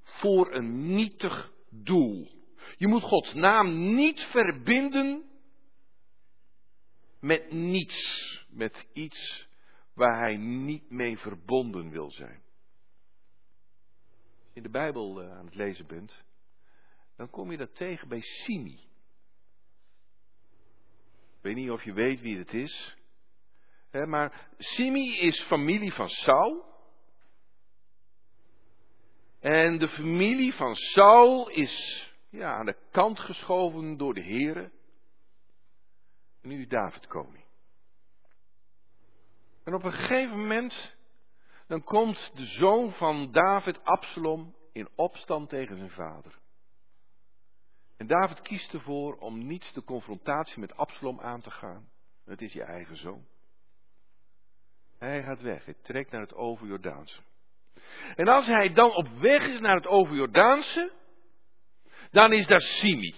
voor 0.01 0.53
een 0.53 0.95
nietig 0.95 1.51
doel. 1.69 2.27
Je 2.77 2.87
moet 2.87 3.03
Gods 3.03 3.33
naam 3.33 3.95
niet 3.95 4.21
verbinden 4.21 5.23
met 7.19 7.51
niets, 7.51 8.45
met 8.49 8.87
iets 8.93 9.48
waar 9.99 10.17
hij 10.17 10.37
niet 10.37 10.89
mee 10.89 11.17
verbonden 11.17 11.89
wil 11.89 12.11
zijn. 12.11 12.41
In 14.53 14.63
de 14.63 14.69
Bijbel 14.69 15.21
eh, 15.21 15.37
aan 15.37 15.45
het 15.45 15.55
lezen 15.55 15.87
bent, 15.87 16.23
dan 17.15 17.29
kom 17.29 17.51
je 17.51 17.57
dat 17.57 17.75
tegen 17.75 18.07
bij 18.07 18.21
Simi. 18.21 18.79
Ik 21.37 21.41
weet 21.41 21.55
niet 21.55 21.71
of 21.71 21.83
je 21.83 21.93
weet 21.93 22.21
wie 22.21 22.37
het 22.37 22.53
is. 22.53 22.95
Maar 23.91 24.49
Simi 24.57 25.17
is 25.17 25.41
familie 25.41 25.93
van 25.93 26.09
Saul. 26.09 26.67
En 29.39 29.77
de 29.77 29.89
familie 29.89 30.53
van 30.53 30.75
Saul 30.75 31.49
is 31.49 32.07
ja, 32.29 32.53
aan 32.53 32.65
de 32.65 32.77
kant 32.91 33.19
geschoven 33.19 33.97
door 33.97 34.13
de 34.13 34.21
heren. 34.21 34.71
Nu 36.41 36.67
David 36.67 37.07
koning. 37.07 37.38
En 39.69 39.75
op 39.75 39.83
een 39.83 39.93
gegeven 39.93 40.37
moment, 40.37 40.95
dan 41.67 41.83
komt 41.83 42.31
de 42.35 42.45
zoon 42.45 42.91
van 42.91 43.31
David, 43.31 43.83
Absalom, 43.83 44.55
in 44.73 44.89
opstand 44.95 45.49
tegen 45.49 45.77
zijn 45.77 45.89
vader. 45.89 46.39
En 47.97 48.07
David 48.07 48.41
kiest 48.41 48.73
ervoor 48.73 49.17
om 49.17 49.47
niet 49.47 49.73
de 49.73 49.83
confrontatie 49.83 50.59
met 50.59 50.75
Absalom 50.75 51.19
aan 51.19 51.41
te 51.41 51.51
gaan. 51.51 51.89
Het 52.25 52.41
is 52.41 52.53
je 52.53 52.63
eigen 52.63 52.97
zoon. 52.97 53.25
Hij 54.97 55.23
gaat 55.23 55.41
weg, 55.41 55.65
hij 55.65 55.75
trekt 55.81 56.11
naar 56.11 56.21
het 56.21 56.33
overjordaanse. 56.33 57.21
En 58.15 58.27
als 58.27 58.45
hij 58.45 58.73
dan 58.73 58.95
op 58.95 59.07
weg 59.07 59.47
is 59.47 59.59
naar 59.59 59.75
het 59.75 59.87
overjordaanse, 59.87 60.91
dan 62.11 62.33
is 62.33 62.47
daar 62.47 62.61
Simi. 62.61 63.15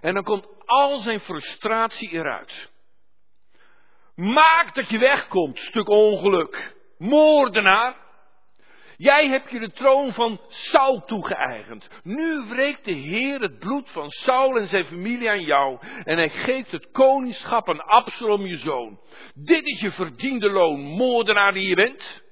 En 0.00 0.14
dan 0.14 0.24
komt 0.24 0.48
al 0.64 0.98
zijn 1.00 1.20
frustratie 1.20 2.10
eruit. 2.10 2.76
Maak 4.18 4.74
dat 4.74 4.88
je 4.88 4.98
wegkomt, 4.98 5.58
stuk 5.58 5.88
ongeluk. 5.88 6.76
Moordenaar. 6.96 7.96
Jij 8.96 9.28
hebt 9.28 9.50
je 9.50 9.58
de 9.58 9.70
troon 9.70 10.12
van 10.12 10.40
Saul 10.48 11.04
toegeëigend. 11.04 11.88
Nu 12.02 12.44
wreekt 12.48 12.84
de 12.84 12.92
Heer 12.92 13.40
het 13.40 13.58
bloed 13.58 13.90
van 13.90 14.10
Saul 14.10 14.58
en 14.58 14.66
zijn 14.66 14.84
familie 14.84 15.30
aan 15.30 15.42
jou. 15.42 15.78
En 16.04 16.16
hij 16.16 16.28
geeft 16.28 16.70
het 16.70 16.90
koningschap 16.90 17.68
aan 17.68 17.84
Absalom, 17.84 18.46
je 18.46 18.56
zoon. 18.56 19.00
Dit 19.34 19.66
is 19.66 19.80
je 19.80 19.90
verdiende 19.90 20.50
loon, 20.50 20.80
moordenaar 20.80 21.52
die 21.52 21.68
je 21.68 21.74
bent. 21.74 22.22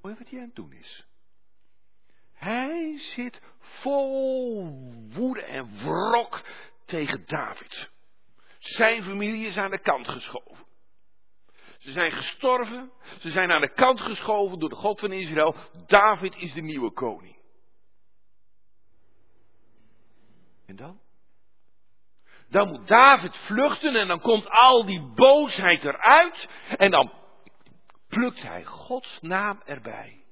Hoor 0.00 0.10
je 0.10 0.16
wat 0.18 0.30
hij 0.30 0.38
aan 0.38 0.46
het 0.46 0.54
doen 0.54 0.72
is? 0.72 1.06
Hij 2.34 2.98
zit 2.98 3.40
vol 3.58 4.66
woede 5.12 5.42
en 5.42 5.68
wrok 5.84 6.40
tegen 6.86 7.22
David. 7.26 7.91
Zijn 8.62 9.02
familie 9.02 9.46
is 9.46 9.56
aan 9.56 9.70
de 9.70 9.78
kant 9.78 10.08
geschoven. 10.08 10.66
Ze 11.78 11.92
zijn 11.92 12.12
gestorven, 12.12 12.92
ze 13.20 13.30
zijn 13.30 13.50
aan 13.50 13.60
de 13.60 13.72
kant 13.72 14.00
geschoven 14.00 14.58
door 14.58 14.68
de 14.68 14.74
God 14.74 15.00
van 15.00 15.12
Israël. 15.12 15.54
David 15.86 16.36
is 16.36 16.52
de 16.52 16.60
nieuwe 16.60 16.92
koning. 16.92 17.36
En 20.66 20.76
dan? 20.76 21.00
Dan 22.48 22.68
moet 22.68 22.88
David 22.88 23.36
vluchten 23.36 23.94
en 23.94 24.08
dan 24.08 24.20
komt 24.20 24.48
al 24.48 24.84
die 24.84 25.02
boosheid 25.14 25.84
eruit 25.84 26.48
en 26.76 26.90
dan 26.90 27.12
plukt 28.08 28.42
hij 28.42 28.64
Gods 28.64 29.18
naam 29.20 29.62
erbij 29.64 30.22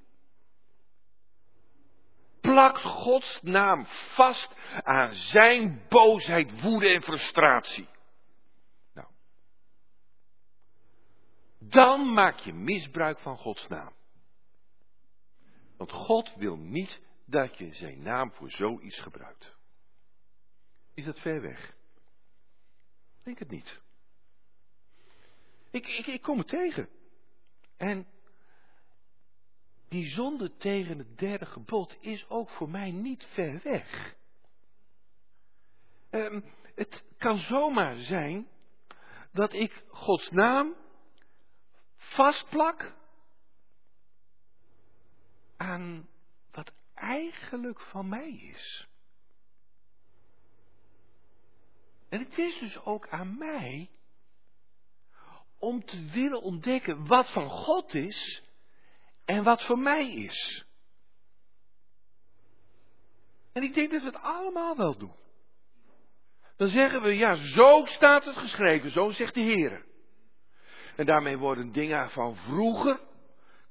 plakt 2.41 2.81
Gods 2.81 3.39
naam 3.41 3.85
vast 4.13 4.55
aan 4.83 5.13
zijn 5.13 5.85
boosheid, 5.89 6.61
woede 6.61 6.87
en 6.87 7.01
frustratie. 7.01 7.87
Nou, 8.93 9.07
dan 11.63 12.13
maak 12.13 12.37
je 12.37 12.53
misbruik 12.53 13.19
van 13.19 13.37
Gods 13.37 13.67
naam. 13.67 13.93
Want 15.77 15.91
God 15.91 16.35
wil 16.35 16.57
niet 16.57 16.99
dat 17.25 17.57
je 17.57 17.73
zijn 17.73 18.01
naam 18.01 18.31
voor 18.31 18.51
zoiets 18.51 18.99
gebruikt. 18.99 19.55
Is 20.93 21.05
dat 21.05 21.19
ver 21.19 21.41
weg? 21.41 21.69
Ik 23.17 23.23
denk 23.23 23.39
het 23.39 23.49
niet. 23.49 23.79
Ik, 25.71 25.87
ik, 25.87 26.07
ik 26.07 26.21
kom 26.21 26.37
het 26.37 26.47
tegen. 26.47 26.89
En 27.77 28.07
die 29.89 30.09
zonde 30.09 30.57
tegen 30.57 30.97
het 30.97 31.17
derde 31.17 31.45
gebod 31.45 31.97
is 31.99 32.29
ook 32.29 32.49
voor 32.49 32.69
mij 32.69 32.91
niet 32.91 33.23
ver 33.33 33.61
weg. 33.63 34.15
Um, 36.11 36.43
het 36.75 37.03
kan 37.17 37.39
zomaar 37.39 37.95
zijn 37.95 38.47
dat 39.31 39.53
ik 39.53 39.83
Gods 39.87 40.29
naam 40.29 40.75
vastplak 42.11 42.93
aan 45.57 46.07
wat 46.51 46.71
eigenlijk 46.93 47.81
van 47.81 48.09
mij 48.09 48.31
is. 48.31 48.87
En 52.09 52.19
het 52.19 52.37
is 52.37 52.59
dus 52.59 52.83
ook 52.85 53.09
aan 53.09 53.37
mij 53.37 53.89
om 55.57 55.85
te 55.85 56.05
willen 56.05 56.41
ontdekken 56.41 57.07
wat 57.07 57.31
van 57.31 57.49
God 57.49 57.93
is 57.93 58.43
en 59.25 59.43
wat 59.43 59.63
voor 59.63 59.79
mij 59.79 60.11
is. 60.11 60.65
En 63.51 63.63
ik 63.63 63.73
denk 63.73 63.91
dat 63.91 64.01
we 64.01 64.07
het 64.07 64.21
allemaal 64.21 64.77
wel 64.77 64.97
doen. 64.97 65.15
Dan 66.55 66.69
zeggen 66.69 67.01
we, 67.01 67.15
ja, 67.15 67.35
zo 67.35 67.85
staat 67.85 68.25
het 68.25 68.37
geschreven, 68.37 68.91
zo 68.91 69.11
zegt 69.11 69.33
de 69.33 69.41
Heer. 69.41 69.85
En 71.01 71.07
daarmee 71.07 71.37
worden 71.37 71.71
dingen 71.71 72.09
van 72.09 72.35
vroeger 72.35 72.99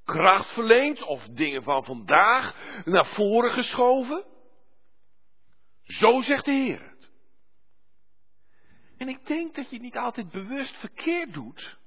kracht 0.04 0.52
verleend 0.52 1.02
of 1.02 1.24
dingen 1.24 1.62
van 1.62 1.84
vandaag 1.84 2.54
naar 2.84 3.06
voren 3.06 3.50
geschoven. 3.50 4.24
Zo 5.82 6.20
zegt 6.20 6.44
de 6.44 6.52
Heer 6.52 6.88
het. 6.88 7.10
En 8.96 9.08
ik 9.08 9.26
denk 9.26 9.54
dat 9.54 9.68
je 9.68 9.74
het 9.74 9.84
niet 9.84 9.96
altijd 9.96 10.30
bewust 10.30 10.76
verkeerd 10.76 11.32
doet. 11.32 11.78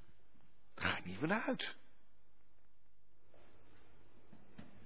Daar 0.76 0.86
ga 0.86 0.98
ik 0.98 1.06
niet 1.06 1.20
van 1.20 1.34
uit. 1.34 1.76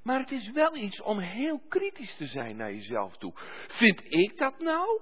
Maar 0.04 0.20
het 0.20 0.32
is 0.32 0.52
wel 0.52 0.76
iets 0.76 1.02
om 1.02 1.20
heel 1.20 1.60
kritisch 1.68 2.16
te 2.16 2.28
zijn 2.28 2.56
naar 2.56 2.74
jezelf 2.74 3.18
toe. 3.18 3.34
Vind 3.68 4.14
ik 4.14 4.38
dat 4.38 4.60
nou? 4.60 5.02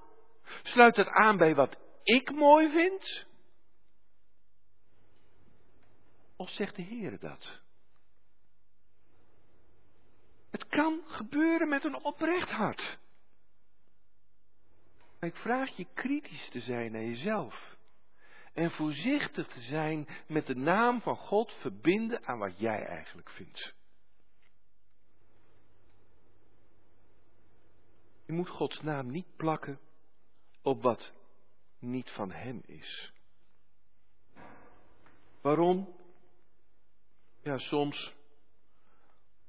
Sluit 0.64 0.96
dat 0.96 1.08
aan 1.08 1.38
bij 1.38 1.56
wat 1.56 1.78
ik 2.04 2.32
mooi 2.32 2.70
vind? 2.70 3.26
Of 6.36 6.50
zegt 6.50 6.76
de 6.76 6.82
Heer 6.82 7.20
dat? 7.20 7.62
Het 10.50 10.68
kan 10.68 11.02
gebeuren 11.06 11.70
met 11.70 11.84
een 11.84 12.04
oprecht 12.04 12.50
hart. 12.50 12.98
Maar 15.20 15.30
ik 15.30 15.36
vraag 15.36 15.70
je 15.76 15.88
kritisch 15.94 16.50
te 16.50 16.60
zijn 16.60 16.92
naar 16.92 17.04
jezelf. 17.04 17.78
En 18.54 18.72
voorzichtig 18.72 19.48
te 19.48 19.62
zijn 19.62 20.08
met 20.28 20.46
de 20.46 20.56
naam 20.56 21.02
van 21.02 21.16
God 21.16 21.52
verbinden 21.52 22.26
aan 22.26 22.40
wat 22.40 22.60
jij 22.60 22.86
eigenlijk 22.86 23.30
vindt. 23.30 23.74
Je 28.26 28.34
moet 28.34 28.50
Gods 28.50 28.82
naam 28.82 29.12
niet 29.12 29.36
plakken 29.36 29.80
op 30.62 30.82
wat 30.82 31.12
niet 31.80 32.10
van 32.10 32.32
Hem 32.32 32.62
is. 32.66 33.12
Waarom? 35.42 35.96
Ja, 37.46 37.58
soms 37.58 38.14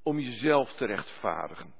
om 0.03 0.19
jezelf 0.19 0.73
te 0.73 0.85
rechtvaardigen. 0.85 1.75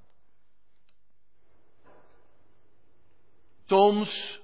Soms 3.65 4.41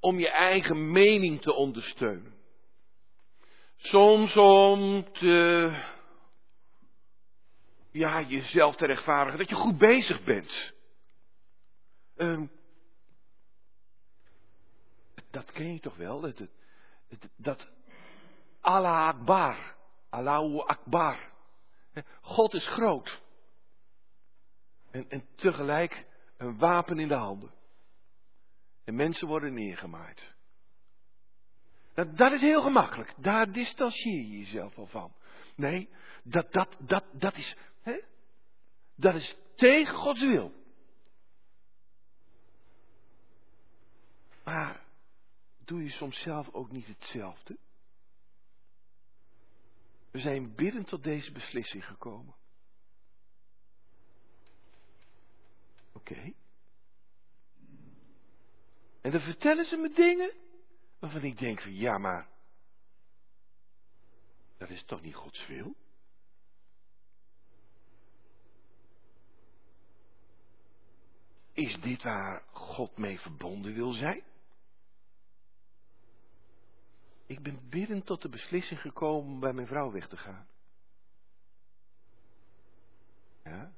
om 0.00 0.18
je 0.18 0.28
eigen 0.28 0.90
mening 0.90 1.42
te 1.42 1.52
ondersteunen. 1.52 2.34
Soms 3.76 4.36
om 4.36 5.12
te, 5.12 5.70
ja, 7.90 8.22
jezelf 8.22 8.76
te 8.76 8.86
rechtvaardigen 8.86 9.38
dat 9.38 9.48
je 9.48 9.54
goed 9.54 9.78
bezig 9.78 10.24
bent. 10.24 10.72
Um, 12.16 12.50
dat 15.30 15.52
ken 15.52 15.72
je 15.72 15.80
toch 15.80 15.96
wel? 15.96 16.20
Dat, 16.20 16.38
dat, 17.08 17.28
dat 17.36 17.68
Akbar, 18.60 19.75
Allahu 20.16 20.58
Akbar. 20.58 21.32
God 22.20 22.54
is 22.54 22.66
groot. 22.66 23.22
En, 24.90 25.10
en 25.10 25.24
tegelijk 25.34 26.06
een 26.36 26.58
wapen 26.58 26.98
in 26.98 27.08
de 27.08 27.14
handen. 27.14 27.50
En 28.84 28.94
mensen 28.94 29.28
worden 29.28 29.54
neergemaaid. 29.54 30.34
Dat, 31.94 32.16
dat 32.16 32.32
is 32.32 32.40
heel 32.40 32.62
gemakkelijk. 32.62 33.14
Daar 33.16 33.52
distancieer 33.52 34.20
je 34.20 34.38
jezelf 34.38 34.78
al 34.78 34.86
van. 34.86 35.12
Nee, 35.54 35.88
dat, 36.22 36.52
dat, 36.52 36.76
dat, 36.78 37.04
dat 37.12 37.36
is, 37.36 37.56
hè? 37.82 38.00
dat 38.94 39.14
is 39.14 39.36
tegen 39.54 39.94
Gods 39.94 40.20
wil. 40.20 40.52
Maar 44.44 44.84
doe 45.64 45.82
je 45.82 45.90
soms 45.90 46.22
zelf 46.22 46.50
ook 46.52 46.70
niet 46.70 46.86
hetzelfde? 46.86 47.56
We 50.16 50.22
zijn 50.22 50.54
bidden 50.54 50.84
tot 50.84 51.02
deze 51.02 51.32
beslissing 51.32 51.84
gekomen. 51.86 52.34
Oké. 55.92 56.32
En 59.00 59.10
dan 59.10 59.20
vertellen 59.20 59.64
ze 59.64 59.76
me 59.76 59.90
dingen 59.94 60.32
waarvan 60.98 61.22
ik 61.22 61.38
denk 61.38 61.60
van 61.60 61.74
ja, 61.74 61.98
maar 61.98 62.28
dat 64.58 64.70
is 64.70 64.84
toch 64.84 65.02
niet 65.02 65.14
Gods 65.14 65.46
wil? 65.46 65.76
Is 71.52 71.80
dit 71.80 72.02
waar 72.02 72.42
God 72.52 72.96
mee 72.96 73.20
verbonden 73.20 73.74
wil 73.74 73.92
zijn? 73.92 74.22
Ik 77.26 77.42
ben 77.42 77.68
binnen 77.68 78.02
tot 78.02 78.22
de 78.22 78.28
beslissing 78.28 78.80
gekomen 78.80 79.32
om 79.32 79.40
bij 79.40 79.52
mijn 79.52 79.66
vrouw 79.66 79.90
weg 79.90 80.08
te 80.08 80.16
gaan. 80.16 80.46
Ja. 83.44 83.72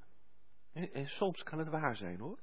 En, 0.72 1.07
soms 1.07 1.42
kan 1.42 1.59
het 1.59 1.68
waar 1.68 1.96
zijn 1.96 2.20
hoor. 2.20 2.38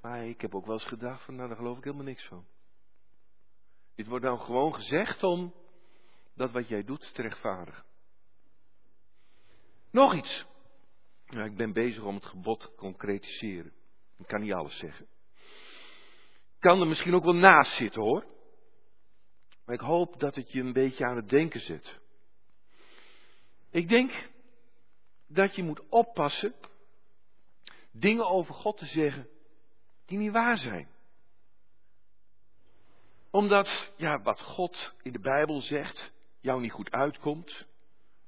Maar 0.00 0.26
ik 0.26 0.40
heb 0.40 0.54
ook 0.54 0.66
wel 0.66 0.74
eens 0.74 0.88
gedacht 0.88 1.24
van, 1.24 1.34
nou 1.34 1.48
daar 1.48 1.56
geloof 1.56 1.78
ik 1.78 1.84
helemaal 1.84 2.04
niks 2.04 2.26
van. 2.26 2.46
Dit 3.94 4.06
wordt 4.06 4.24
nou 4.24 4.38
gewoon 4.38 4.74
gezegd 4.74 5.22
om 5.22 5.54
dat 6.34 6.50
wat 6.50 6.68
jij 6.68 6.84
doet 6.84 7.14
te 7.14 7.22
rechtvaardigen. 7.22 7.84
Nog 9.90 10.14
iets. 10.14 10.46
Nou, 11.26 11.50
ik 11.50 11.56
ben 11.56 11.72
bezig 11.72 12.02
om 12.02 12.14
het 12.14 12.26
gebod 12.26 12.60
te 12.60 12.74
concretiseren. 12.76 13.72
Ik 14.16 14.26
kan 14.26 14.40
niet 14.40 14.52
alles 14.52 14.78
zeggen. 14.78 15.06
Kan 16.58 16.80
er 16.80 16.86
misschien 16.86 17.14
ook 17.14 17.24
wel 17.24 17.34
naast 17.34 17.76
zitten 17.76 18.02
hoor. 18.02 18.37
Maar 19.68 19.76
ik 19.76 19.82
hoop 19.82 20.20
dat 20.20 20.34
het 20.34 20.52
je 20.52 20.60
een 20.60 20.72
beetje 20.72 21.04
aan 21.04 21.16
het 21.16 21.28
denken 21.28 21.60
zet. 21.60 22.00
Ik 23.70 23.88
denk 23.88 24.30
dat 25.26 25.54
je 25.54 25.62
moet 25.62 25.88
oppassen 25.88 26.54
dingen 27.90 28.28
over 28.28 28.54
God 28.54 28.76
te 28.76 28.86
zeggen 28.86 29.28
die 30.06 30.18
niet 30.18 30.32
waar 30.32 30.56
zijn. 30.56 30.88
Omdat, 33.30 33.92
ja, 33.96 34.22
wat 34.22 34.40
God 34.40 34.94
in 35.02 35.12
de 35.12 35.20
Bijbel 35.20 35.60
zegt, 35.60 36.12
jou 36.40 36.60
niet 36.60 36.72
goed 36.72 36.90
uitkomt 36.90 37.66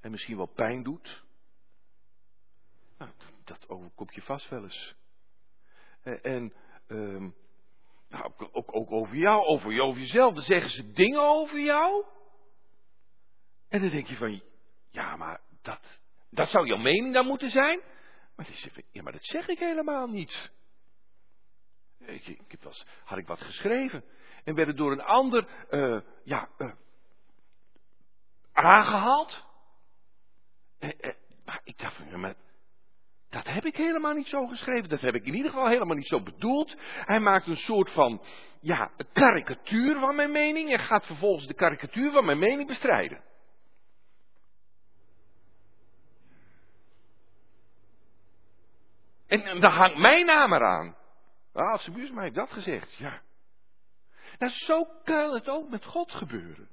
en 0.00 0.10
misschien 0.10 0.36
wel 0.36 0.52
pijn 0.54 0.82
doet. 0.82 1.24
Nou, 2.98 3.10
dat 3.44 3.68
overkomt 3.68 4.14
je 4.14 4.22
vast 4.22 4.48
wel 4.48 4.62
eens. 4.62 4.94
En, 6.02 6.22
en 6.22 6.52
um, 6.88 7.34
nou, 8.10 8.32
ook, 8.52 8.74
ook 8.74 8.90
over 8.90 9.16
jou, 9.16 9.44
over, 9.44 9.80
over 9.80 10.00
jezelf. 10.00 10.34
Dan 10.34 10.42
zeggen 10.42 10.70
ze 10.70 10.92
dingen 10.92 11.20
over 11.20 11.60
jou. 11.60 12.04
En 13.68 13.80
dan 13.80 13.90
denk 13.90 14.06
je 14.06 14.16
van, 14.16 14.42
ja, 14.90 15.16
maar 15.16 15.40
dat, 15.62 16.00
dat 16.30 16.48
zou 16.48 16.66
jouw 16.66 16.78
mening 16.78 17.14
dan 17.14 17.26
moeten 17.26 17.50
zijn? 17.50 17.80
Maar, 18.36 18.46
die 18.46 18.84
ja, 18.90 19.02
maar 19.02 19.12
dat 19.12 19.24
zeg 19.24 19.48
ik 19.48 19.58
helemaal 19.58 20.06
niet. 20.06 20.50
Ik, 21.98 22.26
ik 22.26 22.58
had 23.04 23.18
ik 23.18 23.26
wat 23.26 23.40
geschreven. 23.40 24.04
En 24.44 24.54
werd 24.54 24.68
het 24.68 24.76
door 24.76 24.92
een 24.92 25.02
ander, 25.02 25.48
uh, 25.70 26.00
ja, 26.24 26.48
uh, 26.58 26.72
aangehaald. 28.52 29.44
En, 30.78 31.16
maar 31.44 31.60
ik 31.64 31.78
dacht 31.78 31.96
van, 31.96 32.20
maar 32.20 32.34
dat 33.30 33.46
heb 33.46 33.64
ik 33.64 33.76
helemaal 33.76 34.14
niet 34.14 34.26
zo 34.26 34.46
geschreven. 34.46 34.88
Dat 34.88 35.00
heb 35.00 35.14
ik 35.14 35.24
in 35.24 35.34
ieder 35.34 35.50
geval 35.50 35.68
helemaal 35.68 35.96
niet 35.96 36.08
zo 36.08 36.22
bedoeld. 36.22 36.76
Hij 37.04 37.20
maakt 37.20 37.46
een 37.46 37.56
soort 37.56 37.90
van, 37.90 38.22
ja, 38.60 38.90
karikatuur 39.12 39.98
van 39.98 40.14
mijn 40.14 40.30
mening 40.30 40.72
en 40.72 40.78
gaat 40.78 41.06
vervolgens 41.06 41.46
de 41.46 41.54
karikatuur 41.54 42.12
van 42.12 42.24
mijn 42.24 42.38
mening 42.38 42.68
bestrijden. 42.68 43.22
En 49.26 49.60
daar 49.60 49.72
hangt 49.72 49.96
mijn 49.96 50.26
naam 50.26 50.52
eraan. 50.52 50.96
Ah, 51.52 51.70
als 51.70 51.88
mij 51.88 52.22
heeft 52.22 52.34
dat 52.34 52.52
gezegd, 52.52 52.94
ja. 52.94 53.22
Nou, 54.38 54.52
zo 54.52 54.84
kan 55.04 55.34
het 55.34 55.48
ook 55.48 55.70
met 55.70 55.84
God 55.84 56.12
gebeuren. 56.12 56.68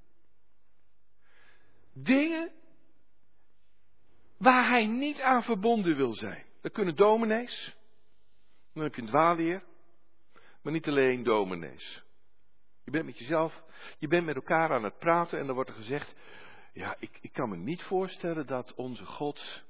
Dingen 1.94 2.52
waar 4.38 4.70
hij 4.70 4.86
niet 4.86 5.22
aan 5.22 5.44
verbonden 5.44 5.96
wil 5.96 6.14
zijn. 6.14 6.47
Dat 6.68 6.76
kunnen 6.76 6.96
dominees. 6.96 7.76
Dan 8.74 8.84
heb 8.84 8.96
je 8.96 9.02
een 9.02 9.08
dwaalleer. 9.08 9.64
Maar 10.62 10.74
niet 10.74 10.88
alleen 10.88 11.24
dominees. 11.24 12.04
Je 12.84 12.92
bent 12.92 13.06
met 13.06 13.18
jezelf, 13.18 13.64
je 13.98 14.08
bent 14.08 14.26
met 14.26 14.36
elkaar 14.36 14.72
aan 14.72 14.84
het 14.84 15.00
praten 15.00 15.40
en 15.40 15.46
dan 15.46 15.56
wordt 15.56 15.70
er 15.70 15.76
gezegd, 15.76 16.16
ja, 16.74 16.96
ik, 17.00 17.18
ik 17.22 17.34
kan 17.34 17.50
me 17.50 17.56
niet 17.56 17.84
voorstellen 17.84 18.48
dat 18.48 18.74
onze 18.74 19.06
God, 19.06 19.64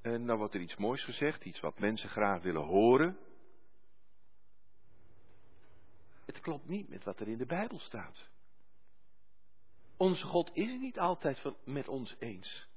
en 0.00 0.24
nou 0.24 0.38
wordt 0.38 0.54
er 0.54 0.60
iets 0.60 0.76
moois 0.76 1.04
gezegd, 1.04 1.44
iets 1.44 1.60
wat 1.60 1.78
mensen 1.78 2.08
graag 2.08 2.42
willen 2.42 2.64
horen. 2.64 3.18
Het 6.24 6.40
klopt 6.40 6.68
niet 6.68 6.88
met 6.88 7.04
wat 7.04 7.20
er 7.20 7.28
in 7.28 7.38
de 7.38 7.46
Bijbel 7.46 7.78
staat. 7.78 8.28
Onze 9.96 10.24
God 10.24 10.50
is 10.54 10.70
het 10.70 10.80
niet 10.80 10.98
altijd 10.98 11.42
met 11.64 11.88
ons 11.88 12.16
eens. 12.18 12.74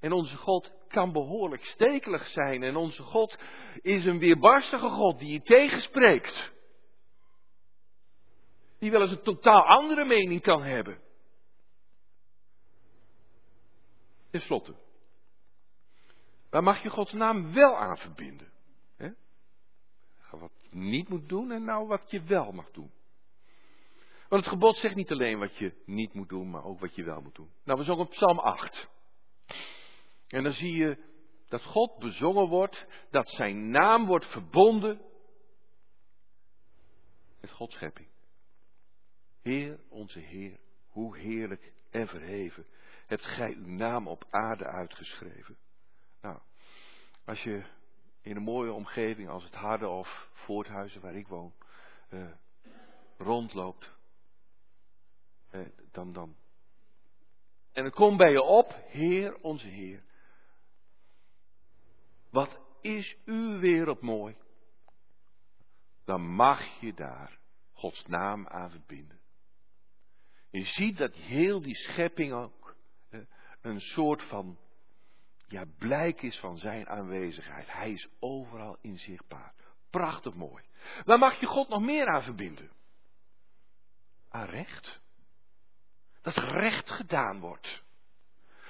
En 0.00 0.12
onze 0.12 0.36
God 0.36 0.72
kan 0.88 1.12
behoorlijk 1.12 1.64
stekelig 1.64 2.28
zijn. 2.28 2.62
En 2.62 2.76
onze 2.76 3.02
God 3.02 3.38
is 3.80 4.04
een 4.04 4.18
weerbarstige 4.18 4.88
God 4.88 5.18
die 5.18 5.32
je 5.32 5.42
tegenspreekt. 5.42 6.52
Die 8.78 8.90
wel 8.90 9.02
eens 9.02 9.10
een 9.10 9.22
totaal 9.22 9.62
andere 9.62 10.04
mening 10.04 10.42
kan 10.42 10.62
hebben. 10.62 11.00
Ten 14.30 14.40
slotte. 14.40 14.74
Waar 16.50 16.62
mag 16.62 16.82
je 16.82 16.90
Gods 16.90 17.12
naam 17.12 17.52
wel 17.52 17.76
aan 17.76 17.96
verbinden? 17.96 18.52
Wat 20.30 20.52
je 20.60 20.68
niet 20.76 21.08
moet 21.08 21.28
doen 21.28 21.50
en 21.50 21.64
nou 21.64 21.86
wat 21.86 22.10
je 22.10 22.22
wel 22.22 22.52
mag 22.52 22.70
doen. 22.70 22.90
Want 24.28 24.42
het 24.42 24.52
gebod 24.52 24.76
zegt 24.76 24.94
niet 24.94 25.10
alleen 25.10 25.38
wat 25.38 25.56
je 25.56 25.74
niet 25.84 26.14
moet 26.14 26.28
doen, 26.28 26.50
maar 26.50 26.64
ook 26.64 26.80
wat 26.80 26.94
je 26.94 27.04
wel 27.04 27.20
moet 27.20 27.34
doen. 27.34 27.50
Nou, 27.64 27.78
we 27.78 27.84
zongen 27.84 28.08
Psalm 28.08 28.38
8. 28.38 28.88
En 30.30 30.42
dan 30.42 30.52
zie 30.52 30.76
je 30.76 30.98
dat 31.48 31.64
God 31.64 31.98
bezongen 31.98 32.48
wordt, 32.48 32.86
dat 33.10 33.30
zijn 33.30 33.70
naam 33.70 34.06
wordt 34.06 34.26
verbonden 34.26 35.00
met 37.40 37.50
Gods 37.50 37.74
schepping. 37.74 38.08
Heer, 39.42 39.80
onze 39.88 40.18
Heer, 40.18 40.58
hoe 40.88 41.18
heerlijk 41.18 41.72
en 41.90 42.08
verheven 42.08 42.66
hebt 43.06 43.24
gij 43.24 43.54
uw 43.54 43.66
naam 43.66 44.08
op 44.08 44.24
aarde 44.30 44.64
uitgeschreven. 44.64 45.56
Nou, 46.20 46.38
als 47.24 47.42
je 47.42 47.62
in 48.20 48.36
een 48.36 48.42
mooie 48.42 48.72
omgeving 48.72 49.28
als 49.28 49.44
het 49.44 49.54
Harde 49.54 49.88
of 49.88 50.30
Voorthuizen 50.32 51.00
waar 51.00 51.14
ik 51.14 51.28
woon, 51.28 51.52
uh, 52.10 52.30
rondloopt, 53.18 53.92
uh, 55.52 55.66
dan, 55.92 56.12
dan. 56.12 56.36
En 57.72 57.82
dan 57.82 57.92
komt 57.92 58.16
bij 58.16 58.30
je 58.30 58.42
op, 58.42 58.74
Heer, 58.86 59.36
onze 59.40 59.66
Heer. 59.66 60.02
Wat 62.30 62.58
is 62.80 63.16
uw 63.24 63.58
wereld 63.58 64.00
mooi? 64.00 64.36
Dan 66.04 66.34
mag 66.34 66.80
je 66.80 66.94
daar 66.94 67.38
Gods 67.72 68.06
naam 68.06 68.46
aan 68.46 68.70
verbinden. 68.70 69.20
Je 70.50 70.64
ziet 70.64 70.96
dat 70.96 71.14
heel 71.14 71.60
die 71.60 71.76
schepping 71.76 72.32
ook 72.32 72.76
een 73.60 73.80
soort 73.80 74.22
van 74.22 74.58
ja, 75.46 75.64
blijk 75.78 76.22
is 76.22 76.38
van 76.38 76.58
zijn 76.58 76.88
aanwezigheid. 76.88 77.72
Hij 77.72 77.92
is 77.92 78.08
overal 78.18 78.78
inzichtbaar. 78.80 79.54
Prachtig 79.90 80.34
mooi. 80.34 80.64
Waar 81.04 81.18
mag 81.18 81.40
je 81.40 81.46
God 81.46 81.68
nog 81.68 81.80
meer 81.80 82.06
aan 82.06 82.22
verbinden? 82.22 82.70
Aan 84.28 84.46
recht. 84.46 85.00
Dat 86.22 86.36
recht 86.36 86.90
gedaan 86.90 87.40
wordt. 87.40 87.82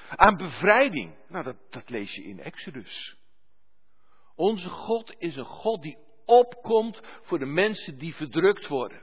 Aan 0.09 0.37
bevrijding. 0.37 1.15
Nou, 1.29 1.45
dat, 1.45 1.57
dat 1.71 1.91
lees 1.91 2.15
je 2.15 2.23
in 2.23 2.41
Exodus. 2.41 3.20
Onze 4.41 4.69
God 4.69 5.15
is 5.19 5.37
een 5.37 5.45
God 5.45 5.83
die 5.83 5.99
opkomt 6.25 7.01
voor 7.23 7.39
de 7.39 7.47
mensen 7.47 7.99
die 7.99 8.15
verdrukt 8.15 8.67
worden. 8.67 9.03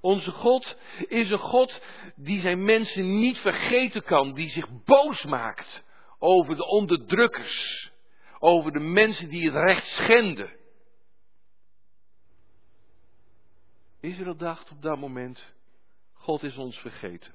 Onze 0.00 0.30
God 0.30 0.76
is 1.08 1.30
een 1.30 1.38
God 1.38 1.80
die 2.16 2.40
zijn 2.40 2.64
mensen 2.64 3.18
niet 3.18 3.38
vergeten 3.38 4.02
kan, 4.02 4.34
die 4.34 4.50
zich 4.50 4.82
boos 4.84 5.24
maakt 5.24 5.82
over 6.18 6.56
de 6.56 6.66
onderdrukkers, 6.66 7.90
over 8.38 8.72
de 8.72 8.80
mensen 8.80 9.28
die 9.28 9.50
het 9.50 9.64
recht 9.64 9.86
schenden. 9.86 10.56
Israël 14.00 14.36
dacht 14.36 14.70
op 14.70 14.82
dat 14.82 14.98
moment, 14.98 15.54
God 16.12 16.42
is 16.42 16.56
ons 16.56 16.78
vergeten. 16.78 17.34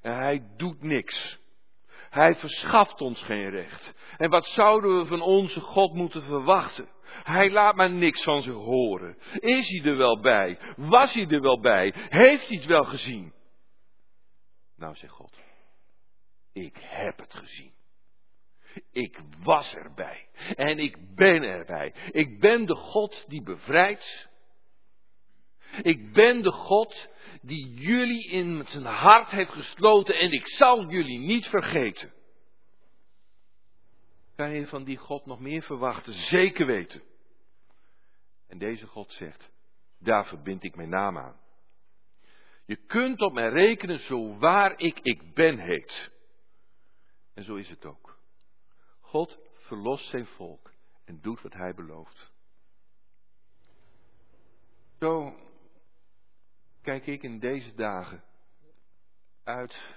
En 0.00 0.14
hij 0.14 0.46
doet 0.56 0.82
niks. 0.82 1.38
Hij 2.16 2.34
verschaft 2.34 3.00
ons 3.00 3.22
geen 3.22 3.50
recht. 3.50 3.94
En 4.16 4.30
wat 4.30 4.46
zouden 4.46 4.98
we 4.98 5.06
van 5.06 5.20
onze 5.20 5.60
God 5.60 5.94
moeten 5.94 6.22
verwachten? 6.22 6.88
Hij 7.22 7.50
laat 7.50 7.76
maar 7.76 7.90
niks 7.90 8.22
van 8.22 8.42
zich 8.42 8.54
horen. 8.54 9.18
Is 9.32 9.68
hij 9.68 9.90
er 9.90 9.96
wel 9.96 10.20
bij? 10.20 10.58
Was 10.76 11.12
hij 11.12 11.26
er 11.28 11.40
wel 11.40 11.60
bij? 11.60 11.92
Heeft 11.94 12.48
hij 12.48 12.56
het 12.56 12.66
wel 12.66 12.84
gezien? 12.84 13.32
Nou, 14.76 14.94
zegt 14.94 15.12
God. 15.12 15.32
Ik 16.52 16.76
heb 16.80 17.18
het 17.18 17.34
gezien. 17.34 17.72
Ik 18.92 19.20
was 19.42 19.74
erbij. 19.74 20.28
En 20.54 20.78
ik 20.78 21.14
ben 21.14 21.42
erbij. 21.42 21.94
Ik 22.10 22.40
ben 22.40 22.66
de 22.66 22.74
God 22.74 23.24
die 23.28 23.42
bevrijdt. 23.42 24.28
Ik 25.82 26.12
ben 26.12 26.42
de 26.42 26.52
God 26.52 27.08
die 27.42 27.74
jullie 27.74 28.28
in 28.28 28.66
zijn 28.66 28.84
hart 28.84 29.30
heeft 29.30 29.50
gesloten 29.50 30.14
en 30.14 30.32
ik 30.32 30.48
zal 30.48 30.90
jullie 30.90 31.18
niet 31.18 31.46
vergeten. 31.46 32.12
Kan 34.36 34.50
je 34.50 34.66
van 34.66 34.84
die 34.84 34.96
God 34.96 35.26
nog 35.26 35.40
meer 35.40 35.62
verwachten? 35.62 36.12
Zeker 36.12 36.66
weten. 36.66 37.02
En 38.48 38.58
deze 38.58 38.86
God 38.86 39.12
zegt, 39.12 39.50
daar 39.98 40.26
verbind 40.26 40.64
ik 40.64 40.76
mijn 40.76 40.88
naam 40.88 41.18
aan. 41.18 41.40
Je 42.66 42.76
kunt 42.76 43.20
op 43.20 43.32
mij 43.32 43.48
rekenen 43.48 43.98
zo 43.98 44.38
waar 44.38 44.78
ik 44.78 45.00
ik 45.00 45.34
ben 45.34 45.58
heet. 45.58 46.10
En 47.34 47.44
zo 47.44 47.54
is 47.54 47.68
het 47.68 47.84
ook. 47.84 48.18
God 49.00 49.38
verlost 49.54 50.08
zijn 50.08 50.26
volk 50.26 50.72
en 51.04 51.20
doet 51.20 51.42
wat 51.42 51.52
hij 51.52 51.74
belooft. 51.74 52.32
Zo 54.98 55.36
kijk 56.86 57.06
ik 57.06 57.22
in 57.22 57.38
deze 57.38 57.74
dagen 57.74 58.24
uit 59.44 59.94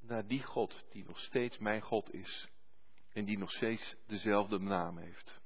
naar 0.00 0.26
die 0.26 0.42
God 0.42 0.84
die 0.90 1.04
nog 1.04 1.18
steeds 1.18 1.58
mijn 1.58 1.80
God 1.80 2.12
is 2.12 2.48
en 3.12 3.24
die 3.24 3.38
nog 3.38 3.50
steeds 3.50 3.96
dezelfde 4.06 4.58
naam 4.58 4.98
heeft. 4.98 5.40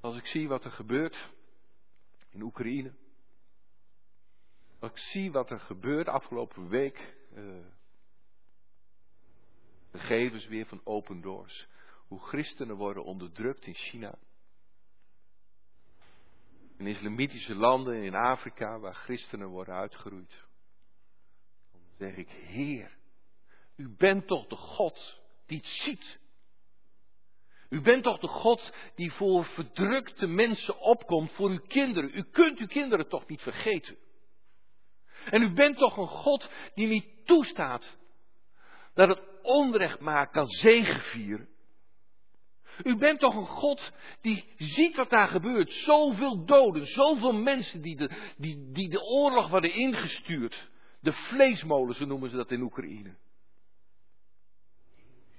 Als 0.00 0.16
ik 0.16 0.26
zie 0.26 0.48
wat 0.48 0.64
er 0.64 0.70
gebeurt 0.70 1.30
in 2.30 2.42
Oekraïne. 2.42 2.94
Als 4.78 4.90
ik 4.90 4.98
zie 4.98 5.32
wat 5.32 5.50
er 5.50 5.60
gebeurt 5.60 6.08
afgelopen 6.08 6.68
week. 6.68 7.16
Uh, 7.34 7.66
gegevens 9.92 10.46
weer 10.46 10.66
van 10.66 10.80
Open 10.84 11.20
Doors. 11.20 11.66
Hoe 12.06 12.20
christenen 12.20 12.76
worden 12.76 13.04
onderdrukt 13.04 13.66
in 13.66 13.74
China. 13.74 14.18
In 16.80 16.86
islamitische 16.86 17.54
landen 17.54 18.02
in 18.02 18.14
Afrika 18.14 18.78
waar 18.78 18.94
christenen 18.94 19.48
worden 19.48 19.74
uitgeroeid. 19.74 20.44
Dan 21.72 21.80
zeg 21.98 22.16
ik, 22.16 22.28
Heer, 22.30 22.96
u 23.76 23.88
bent 23.88 24.26
toch 24.26 24.46
de 24.46 24.56
God 24.56 25.20
die 25.46 25.58
het 25.58 25.66
ziet. 25.66 26.18
U 27.68 27.80
bent 27.80 28.02
toch 28.02 28.18
de 28.18 28.26
God 28.26 28.72
die 28.94 29.12
voor 29.12 29.44
verdrukte 29.44 30.26
mensen 30.26 30.78
opkomt, 30.78 31.32
voor 31.32 31.50
uw 31.50 31.66
kinderen. 31.66 32.10
U 32.14 32.22
kunt 32.22 32.58
uw 32.58 32.66
kinderen 32.66 33.08
toch 33.08 33.26
niet 33.26 33.42
vergeten. 33.42 33.96
En 35.24 35.42
u 35.42 35.52
bent 35.52 35.76
toch 35.76 35.96
een 35.96 36.08
God 36.08 36.50
die 36.74 36.86
niet 36.86 37.26
toestaat 37.26 37.98
dat 38.94 39.08
het 39.08 39.20
onrecht 39.42 40.00
maakt 40.00 40.32
kan 40.32 40.46
zegevieren. 40.46 41.48
U 42.84 42.96
bent 42.96 43.20
toch 43.20 43.34
een 43.34 43.46
God 43.46 43.92
die 44.20 44.44
ziet 44.56 44.96
wat 44.96 45.10
daar 45.10 45.28
gebeurt. 45.28 45.72
Zoveel 45.72 46.44
doden, 46.44 46.86
zoveel 46.86 47.32
mensen 47.32 47.80
die 47.80 47.96
de, 47.96 48.32
die, 48.36 48.72
die 48.72 48.88
de 48.88 49.02
oorlog 49.02 49.48
worden 49.48 49.72
ingestuurd. 49.72 50.68
De 51.00 51.12
vleesmolen, 51.12 51.94
zo 51.94 52.04
noemen 52.04 52.30
ze 52.30 52.36
dat 52.36 52.50
in 52.50 52.60
Oekraïne. 52.60 53.16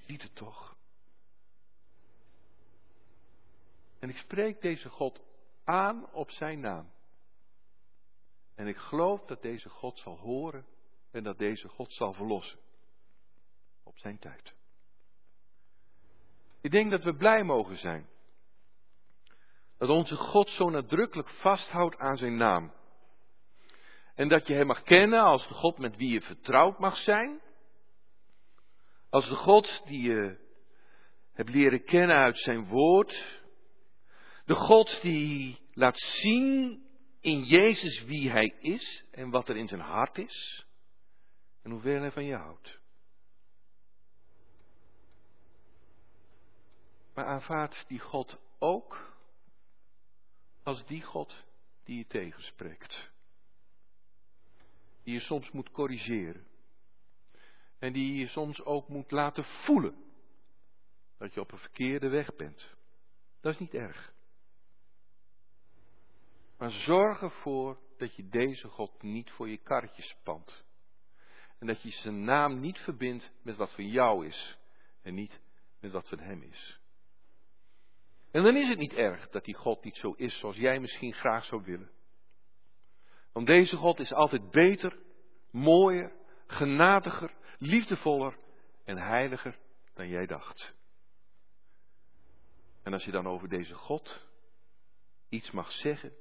Ziet 0.07 0.21
het 0.21 0.35
toch. 0.35 0.75
En 3.99 4.09
ik 4.09 4.17
spreek 4.17 4.61
deze 4.61 4.89
God 4.89 5.21
aan 5.63 6.11
op 6.11 6.31
zijn 6.31 6.59
naam. 6.59 6.91
En 8.55 8.67
ik 8.67 8.77
geloof 8.77 9.25
dat 9.25 9.41
deze 9.41 9.69
God 9.69 9.99
zal 9.99 10.17
horen 10.17 10.65
en 11.11 11.23
dat 11.23 11.37
deze 11.37 11.67
God 11.67 11.93
zal 11.93 12.13
verlossen. 12.13 12.59
Op 13.83 13.97
zijn 13.97 14.19
tijd. 14.19 14.53
Ik 16.61 16.71
denk 16.71 16.91
dat 16.91 17.03
we 17.03 17.15
blij 17.15 17.43
mogen 17.43 17.77
zijn. 17.77 18.09
Dat 19.77 19.89
onze 19.89 20.15
God 20.15 20.49
zo 20.49 20.69
nadrukkelijk 20.69 21.29
vasthoudt 21.29 21.97
aan 21.97 22.17
zijn 22.17 22.35
naam. 22.35 22.73
En 24.15 24.27
dat 24.27 24.47
je 24.47 24.53
hem 24.53 24.67
mag 24.67 24.83
kennen 24.83 25.21
als 25.21 25.47
de 25.47 25.53
God 25.53 25.77
met 25.77 25.95
wie 25.95 26.11
je 26.11 26.21
vertrouwd 26.21 26.79
mag 26.79 26.97
zijn. 26.97 27.41
Als 29.09 29.27
de 29.27 29.35
God 29.35 29.81
die 29.85 30.01
je 30.01 30.37
hebt 31.33 31.49
leren 31.49 31.83
kennen 31.83 32.15
uit 32.15 32.37
zijn 32.37 32.67
woord. 32.67 33.41
De 34.45 34.55
God 34.55 35.01
die 35.01 35.59
laat 35.73 35.99
zien 35.99 36.83
in 37.19 37.43
Jezus 37.43 38.03
wie 38.03 38.31
Hij 38.31 38.55
is 38.59 39.03
en 39.11 39.29
wat 39.29 39.49
er 39.49 39.57
in 39.57 39.67
zijn 39.67 39.81
hart 39.81 40.17
is 40.17 40.65
en 41.61 41.71
hoeveel 41.71 41.99
Hij 41.99 42.11
van 42.11 42.25
je 42.25 42.35
houdt. 42.35 42.80
Maar 47.13 47.25
aanvaard 47.25 47.85
die 47.87 47.99
God 47.99 48.37
ook 48.59 49.15
als 50.63 50.85
die 50.85 51.01
God 51.01 51.45
die 51.83 51.97
je 51.97 52.05
tegenspreekt. 52.05 53.09
Die 55.03 55.13
je 55.13 55.19
soms 55.19 55.51
moet 55.51 55.71
corrigeren. 55.71 56.47
En 57.79 57.93
die 57.93 58.15
je 58.15 58.27
soms 58.27 58.63
ook 58.63 58.87
moet 58.87 59.11
laten 59.11 59.43
voelen 59.43 60.03
dat 61.17 61.33
je 61.33 61.39
op 61.39 61.51
een 61.51 61.57
verkeerde 61.57 62.09
weg 62.09 62.35
bent. 62.35 62.69
Dat 63.41 63.53
is 63.53 63.59
niet 63.59 63.73
erg. 63.73 64.13
Maar 66.57 66.71
zorg 66.71 67.21
ervoor 67.21 67.79
dat 67.97 68.15
je 68.15 68.29
deze 68.29 68.67
God 68.67 69.01
niet 69.01 69.31
voor 69.31 69.49
je 69.49 69.57
karretje 69.57 70.03
spant. 70.03 70.63
En 71.59 71.67
dat 71.67 71.81
je 71.81 71.91
zijn 71.91 72.23
naam 72.23 72.59
niet 72.59 72.77
verbindt 72.77 73.31
met 73.41 73.55
wat 73.55 73.71
van 73.73 73.87
jou 73.87 74.27
is 74.27 74.57
en 75.01 75.13
niet 75.13 75.39
met 75.79 75.91
wat 75.91 76.09
van 76.09 76.19
hem 76.19 76.41
is. 76.41 76.80
En 78.31 78.43
dan 78.43 78.55
is 78.55 78.69
het 78.69 78.77
niet 78.77 78.93
erg 78.93 79.29
dat 79.29 79.45
die 79.45 79.55
God 79.55 79.83
niet 79.83 79.97
zo 79.97 80.11
is 80.11 80.39
zoals 80.39 80.55
jij 80.55 80.79
misschien 80.79 81.13
graag 81.13 81.45
zou 81.45 81.63
willen. 81.63 81.91
Want 83.33 83.47
deze 83.47 83.75
God 83.75 83.99
is 83.99 84.13
altijd 84.13 84.51
beter, 84.51 84.99
mooier, 85.51 86.11
genadiger, 86.47 87.33
liefdevoller 87.57 88.37
en 88.83 88.97
heiliger 88.97 89.57
dan 89.93 90.07
jij 90.07 90.25
dacht. 90.25 90.73
En 92.83 92.93
als 92.93 93.03
je 93.03 93.11
dan 93.11 93.27
over 93.27 93.49
deze 93.49 93.73
God 93.73 94.27
iets 95.29 95.51
mag 95.51 95.71
zeggen, 95.71 96.13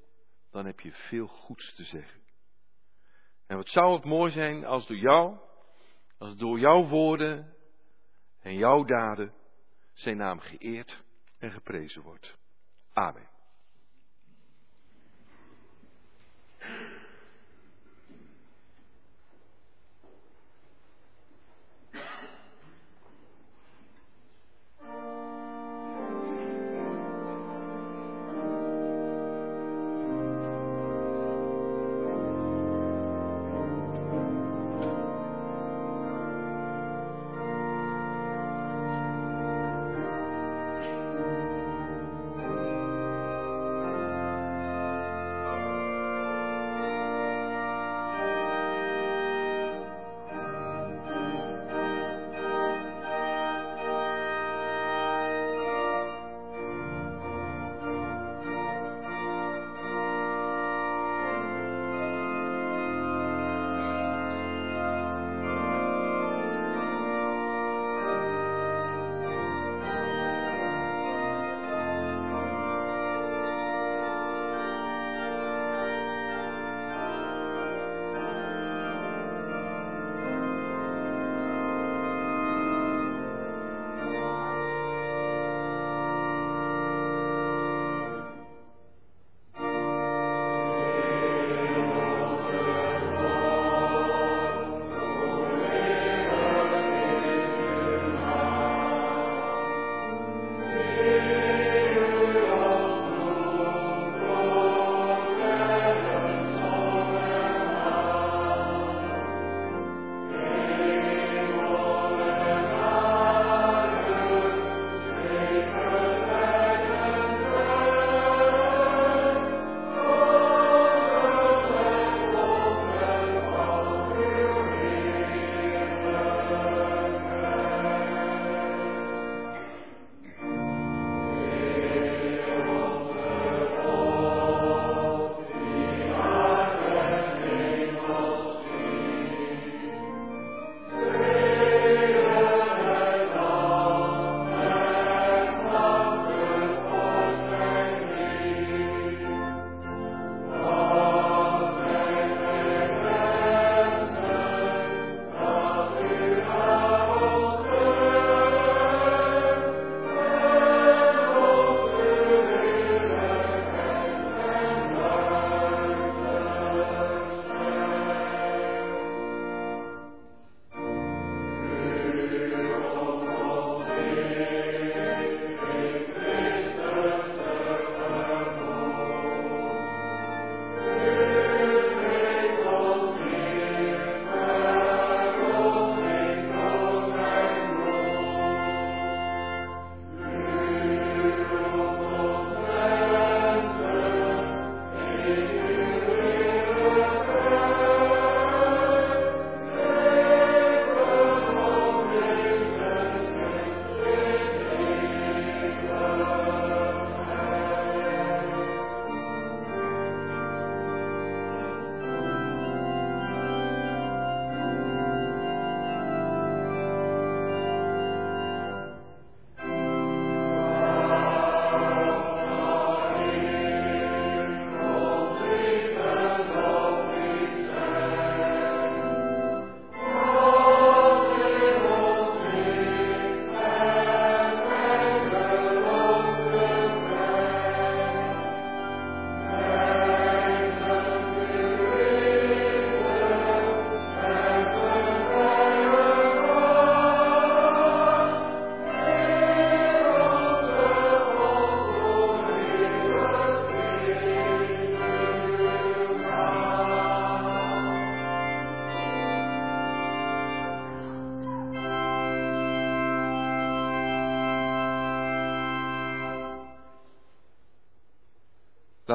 dan 0.50 0.66
heb 0.66 0.80
je 0.80 0.92
veel 0.92 1.26
goeds 1.26 1.74
te 1.74 1.84
zeggen. 1.84 2.20
En 3.46 3.56
wat 3.56 3.68
zou 3.68 3.94
het 3.94 4.04
mooi 4.04 4.32
zijn 4.32 4.64
als 4.64 4.86
door 4.86 4.96
jou, 4.96 5.38
als 6.18 6.36
door 6.36 6.58
jouw 6.58 6.86
woorden 6.86 7.56
en 8.40 8.54
jouw 8.54 8.84
daden 8.84 9.34
zijn 9.92 10.16
naam 10.16 10.38
geëerd 10.38 11.02
en 11.41 11.53
geprezen 11.53 12.03
wordt. 12.03 12.38
Amen. 12.93 13.29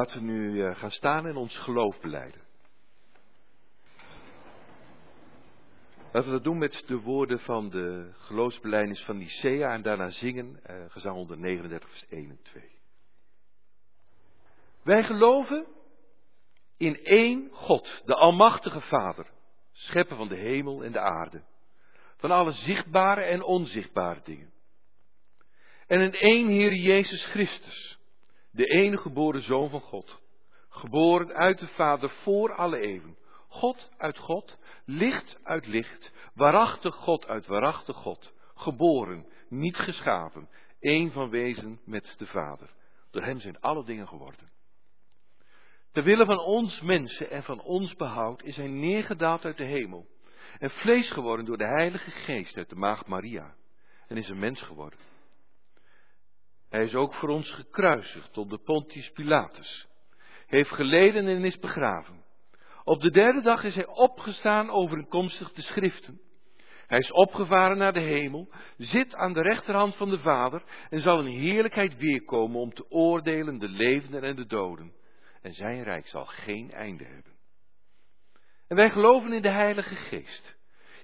Laten 0.06 0.26
we 0.26 0.32
nu 0.32 0.64
eh, 0.64 0.76
gaan 0.76 0.90
staan 0.90 1.26
en 1.26 1.36
ons 1.36 1.58
geloof 1.58 2.00
beleiden. 2.00 2.40
Laten 6.12 6.30
we 6.30 6.36
dat 6.36 6.44
doen 6.44 6.58
met 6.58 6.82
de 6.86 7.00
woorden 7.00 7.40
van 7.40 7.70
de 7.70 8.12
geloofsbelijdenis 8.18 9.04
van 9.04 9.16
Nicea 9.16 9.72
en 9.72 9.82
daarna 9.82 10.10
zingen, 10.10 10.60
eh, 10.62 10.84
gezang 10.88 11.16
139, 11.16 11.88
vers 11.90 12.06
1 12.08 12.30
en 12.30 12.42
2. 12.42 12.62
Wij 14.82 15.04
geloven 15.04 15.66
in 16.76 17.04
één 17.04 17.48
God, 17.52 18.02
de 18.04 18.14
Almachtige 18.14 18.80
Vader, 18.80 19.26
schepper 19.72 20.16
van 20.16 20.28
de 20.28 20.36
hemel 20.36 20.84
en 20.84 20.92
de 20.92 21.00
aarde, 21.00 21.42
van 22.16 22.30
alle 22.30 22.52
zichtbare 22.52 23.22
en 23.22 23.42
onzichtbare 23.42 24.20
dingen. 24.24 24.52
En 25.86 26.00
in 26.00 26.12
één 26.14 26.48
Heer 26.48 26.74
Jezus 26.74 27.24
Christus, 27.24 27.95
de 28.56 28.66
enige 28.66 29.02
geboren 29.02 29.42
Zoon 29.42 29.70
van 29.70 29.80
God, 29.80 30.20
geboren 30.68 31.32
uit 31.32 31.58
de 31.58 31.66
Vader 31.66 32.10
voor 32.10 32.54
alle 32.54 32.78
eeuwen, 32.78 33.16
God 33.48 33.90
uit 33.96 34.18
God, 34.18 34.58
licht 34.84 35.36
uit 35.42 35.66
licht, 35.66 36.12
waarachtig 36.34 36.94
God 36.94 37.26
uit 37.26 37.46
waarachtig 37.46 37.96
God, 37.96 38.32
geboren, 38.54 39.26
niet 39.48 39.76
geschapen, 39.76 40.48
één 40.80 41.12
van 41.12 41.30
wezen 41.30 41.80
met 41.84 42.14
de 42.18 42.26
Vader. 42.26 42.74
Door 43.10 43.22
hem 43.22 43.40
zijn 43.40 43.60
alle 43.60 43.84
dingen 43.84 44.08
geworden. 44.08 44.50
Terwille 45.92 46.24
van 46.24 46.38
ons 46.38 46.80
mensen 46.80 47.30
en 47.30 47.42
van 47.42 47.60
ons 47.60 47.94
behoud 47.94 48.42
is 48.42 48.56
hij 48.56 48.68
neergedaald 48.68 49.44
uit 49.44 49.56
de 49.56 49.64
hemel 49.64 50.06
en 50.58 50.70
vlees 50.70 51.10
geworden 51.10 51.44
door 51.44 51.58
de 51.58 51.66
Heilige 51.66 52.10
Geest 52.10 52.56
uit 52.56 52.68
de 52.68 52.76
maagd 52.76 53.06
Maria 53.06 53.54
en 54.08 54.16
is 54.16 54.28
een 54.28 54.38
mens 54.38 54.62
geworden. 54.62 54.98
Hij 56.68 56.84
is 56.84 56.94
ook 56.94 57.14
voor 57.14 57.28
ons 57.28 57.50
gekruisigd 57.50 58.38
op 58.38 58.50
de 58.50 58.58
Pontius 58.58 59.10
Pilatus, 59.10 59.86
heeft 60.46 60.70
geleden 60.70 61.26
en 61.26 61.44
is 61.44 61.58
begraven. 61.58 62.24
Op 62.84 63.00
de 63.00 63.10
derde 63.10 63.42
dag 63.42 63.64
is 63.64 63.74
hij 63.74 63.86
opgestaan 63.86 64.70
overeenkomstig 64.70 65.52
de 65.52 65.62
schriften. 65.62 66.20
Hij 66.86 66.98
is 66.98 67.12
opgevaren 67.12 67.78
naar 67.78 67.92
de 67.92 68.00
hemel, 68.00 68.48
zit 68.76 69.14
aan 69.14 69.32
de 69.32 69.42
rechterhand 69.42 69.96
van 69.96 70.10
de 70.10 70.18
Vader 70.18 70.62
en 70.90 71.00
zal 71.00 71.20
in 71.20 71.40
heerlijkheid 71.40 71.96
weerkomen 71.96 72.60
om 72.60 72.72
te 72.72 72.90
oordelen 72.90 73.58
de 73.58 73.68
levenden 73.68 74.22
en 74.22 74.36
de 74.36 74.46
doden. 74.46 74.92
En 75.42 75.54
zijn 75.54 75.82
rijk 75.82 76.06
zal 76.06 76.24
geen 76.24 76.70
einde 76.72 77.04
hebben. 77.04 77.32
En 78.68 78.76
wij 78.76 78.90
geloven 78.90 79.32
in 79.32 79.42
de 79.42 79.48
Heilige 79.48 79.94
Geest, 79.94 80.56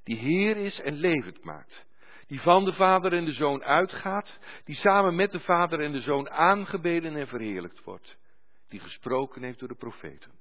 die 0.03 0.17
Heer 0.17 0.57
is 0.57 0.81
en 0.81 0.95
levend 0.95 1.45
maakt, 1.45 1.87
die 2.33 2.41
van 2.41 2.65
de 2.65 2.73
Vader 2.73 3.13
en 3.13 3.25
de 3.25 3.33
Zoon 3.33 3.63
uitgaat, 3.63 4.39
die 4.65 4.75
samen 4.75 5.15
met 5.15 5.31
de 5.31 5.41
Vader 5.41 5.81
en 5.81 5.93
de 5.93 6.01
Zoon 6.01 6.31
aangebeden 6.31 7.17
en 7.17 7.27
verheerlijkt 7.27 7.85
wordt, 7.85 8.19
die 8.69 8.81
gesproken 8.81 9.43
heeft 9.43 9.59
door 9.59 9.69
de 9.69 9.75
profeten. 9.75 10.33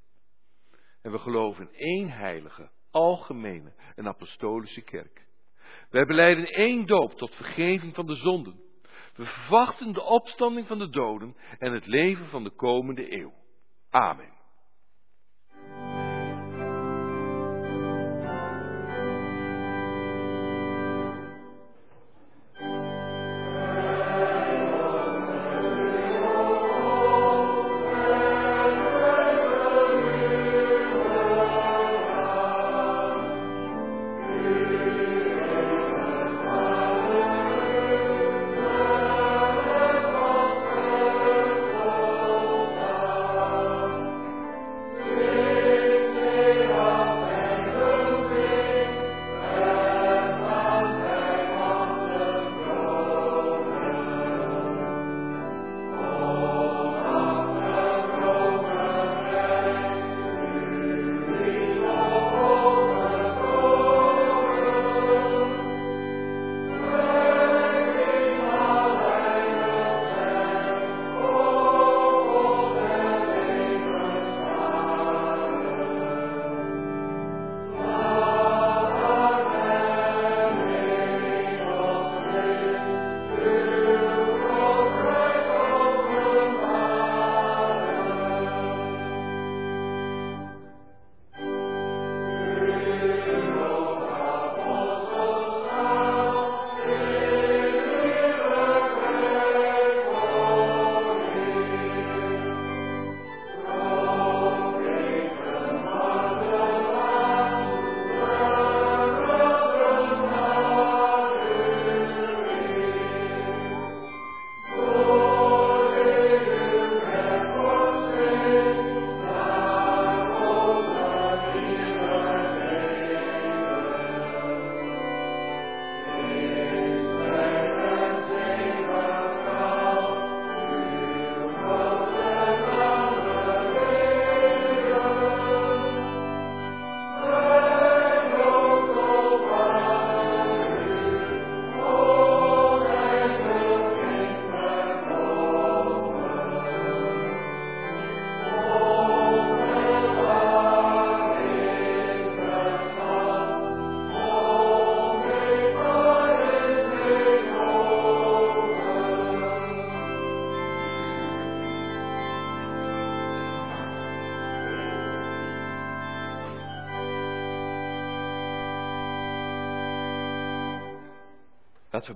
En 1.01 1.11
we 1.11 1.19
geloven 1.19 1.67
in 1.71 1.73
één 1.73 2.09
heilige, 2.09 2.69
algemene 2.91 3.73
en 3.95 4.07
apostolische 4.07 4.81
kerk. 4.81 5.27
Wij 5.89 6.05
beleiden 6.05 6.45
één 6.45 6.85
doop 6.85 7.13
tot 7.13 7.35
vergeving 7.35 7.95
van 7.95 8.05
de 8.05 8.15
zonden. 8.15 8.61
We 9.15 9.25
verwachten 9.25 9.93
de 9.93 10.03
opstanding 10.03 10.67
van 10.67 10.79
de 10.79 10.89
doden 10.89 11.35
en 11.59 11.73
het 11.73 11.85
leven 11.85 12.29
van 12.29 12.43
de 12.43 12.51
komende 12.51 13.19
eeuw. 13.19 13.33
Amen. 13.89 14.40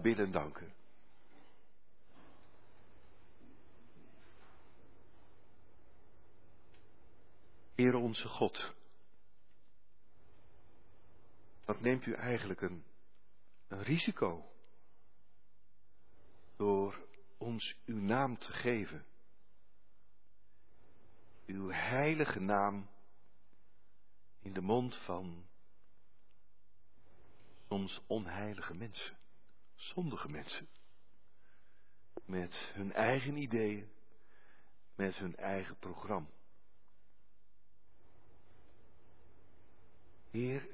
Bidden 0.01 0.25
en 0.25 0.31
danken. 0.31 0.73
Heere 7.75 7.97
onze 7.97 8.27
God, 8.27 8.73
wat 11.65 11.81
neemt 11.81 12.05
u 12.05 12.13
eigenlijk 12.13 12.61
een, 12.61 12.85
een 13.67 13.83
risico 13.83 14.51
door 16.55 17.07
ons 17.37 17.75
uw 17.85 17.99
naam 17.99 18.37
te 18.37 18.51
geven? 18.51 19.05
Uw 21.45 21.69
heilige 21.69 22.39
naam 22.39 22.89
in 24.39 24.53
de 24.53 24.61
mond 24.61 24.97
van 24.97 25.47
soms 27.67 28.01
onheilige 28.07 28.73
mensen 28.73 29.17
zondige 29.86 30.29
mensen. 30.29 30.67
Met 32.25 32.53
hun 32.73 32.93
eigen 32.93 33.36
ideeën, 33.36 33.89
met 34.95 35.15
hun 35.15 35.36
eigen 35.36 35.77
programma. 35.77 36.29
Heer, 40.29 40.67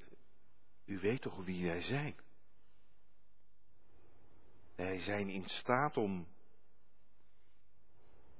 u 0.85 0.99
weet 0.99 1.21
toch 1.21 1.45
wie 1.45 1.65
wij 1.65 1.81
zijn? 1.81 2.15
Wij 4.75 4.99
zijn 4.99 5.29
in 5.29 5.47
staat 5.47 5.97
om 5.97 6.27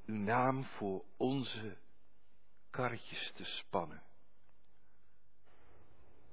uw 0.05 0.15
naam 0.15 0.63
voor 0.63 1.05
onze 1.17 1.77
karretjes 2.69 3.31
te 3.35 3.43
spannen. 3.43 4.03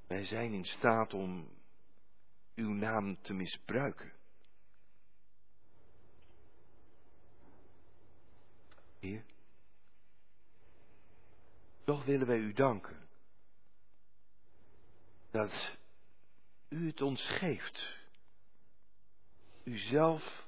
Wij 0.06 0.24
zijn 0.24 0.52
in 0.52 0.64
staat 0.64 1.14
om 1.14 1.48
uw 2.54 2.72
naam 2.72 3.22
te 3.22 3.32
misbruiken. 3.32 4.17
Heer, 8.98 9.24
toch 11.84 12.04
willen 12.04 12.26
wij 12.26 12.38
u 12.38 12.52
danken 12.52 13.08
dat 15.30 15.76
u 16.68 16.86
het 16.86 17.02
ons 17.02 17.22
geeft. 17.26 17.96
U 19.64 19.78
zelf 19.78 20.46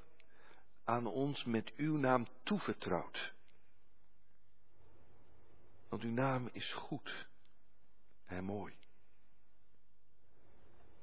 aan 0.84 1.06
ons 1.06 1.44
met 1.44 1.72
uw 1.76 1.96
naam 1.96 2.26
toevertrouwt. 2.42 3.32
Want 5.88 6.02
uw 6.02 6.12
naam 6.12 6.48
is 6.52 6.72
goed 6.72 7.28
en 8.24 8.44
mooi. 8.44 8.74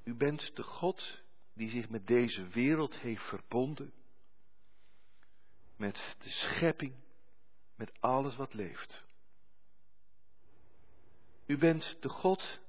U 0.04 0.14
bent 0.14 0.56
de 0.56 0.64
God 0.64 1.22
die 1.54 1.70
zich 1.70 1.90
met 1.90 2.08
deze 2.08 2.48
wereld 2.48 2.96
heeft 2.96 3.24
verbonden. 3.24 3.94
Met 5.76 6.16
de 6.20 6.30
schepping, 6.30 6.94
met 7.78 8.02
alles 8.02 8.36
wat 8.36 8.54
leeft. 8.54 9.06
U 11.46 11.58
bent 11.58 11.98
de 12.00 12.10
God 12.10 12.60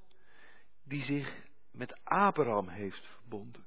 die 0.85 1.05
zich 1.05 1.47
met 1.71 2.05
Abraham 2.05 2.69
heeft 2.69 3.07
verbonden. 3.07 3.67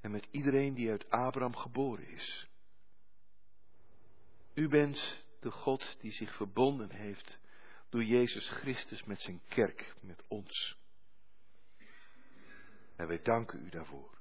En 0.00 0.10
met 0.10 0.28
iedereen 0.30 0.74
die 0.74 0.90
uit 0.90 1.10
Abraham 1.10 1.56
geboren 1.56 2.08
is. 2.08 2.48
U 4.54 4.68
bent 4.68 5.24
de 5.40 5.50
God 5.50 5.96
die 6.00 6.12
zich 6.12 6.34
verbonden 6.36 6.90
heeft 6.90 7.38
door 7.88 8.04
Jezus 8.04 8.48
Christus 8.48 9.04
met 9.04 9.20
zijn 9.20 9.40
kerk, 9.48 9.94
met 10.00 10.24
ons. 10.28 10.78
En 12.96 13.06
wij 13.06 13.22
danken 13.22 13.66
u 13.66 13.68
daarvoor. 13.68 14.18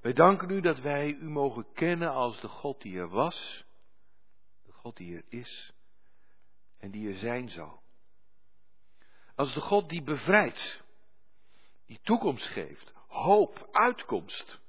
Wij 0.00 0.12
danken 0.12 0.50
u 0.50 0.60
dat 0.60 0.78
wij 0.78 1.12
u 1.12 1.30
mogen 1.30 1.72
kennen 1.72 2.10
als 2.10 2.40
de 2.40 2.48
God 2.48 2.82
die 2.82 2.98
er 2.98 3.08
was, 3.08 3.64
God 4.80 4.96
die 4.96 5.16
er 5.16 5.24
is 5.28 5.72
en 6.78 6.90
die 6.90 7.08
er 7.08 7.18
zijn 7.18 7.48
zal. 7.48 7.82
Als 9.34 9.54
de 9.54 9.60
God 9.60 9.88
die 9.88 10.02
bevrijdt, 10.02 10.82
die 11.86 12.00
toekomst 12.02 12.46
geeft, 12.46 12.92
hoop, 13.08 13.68
uitkomst. 13.72 14.60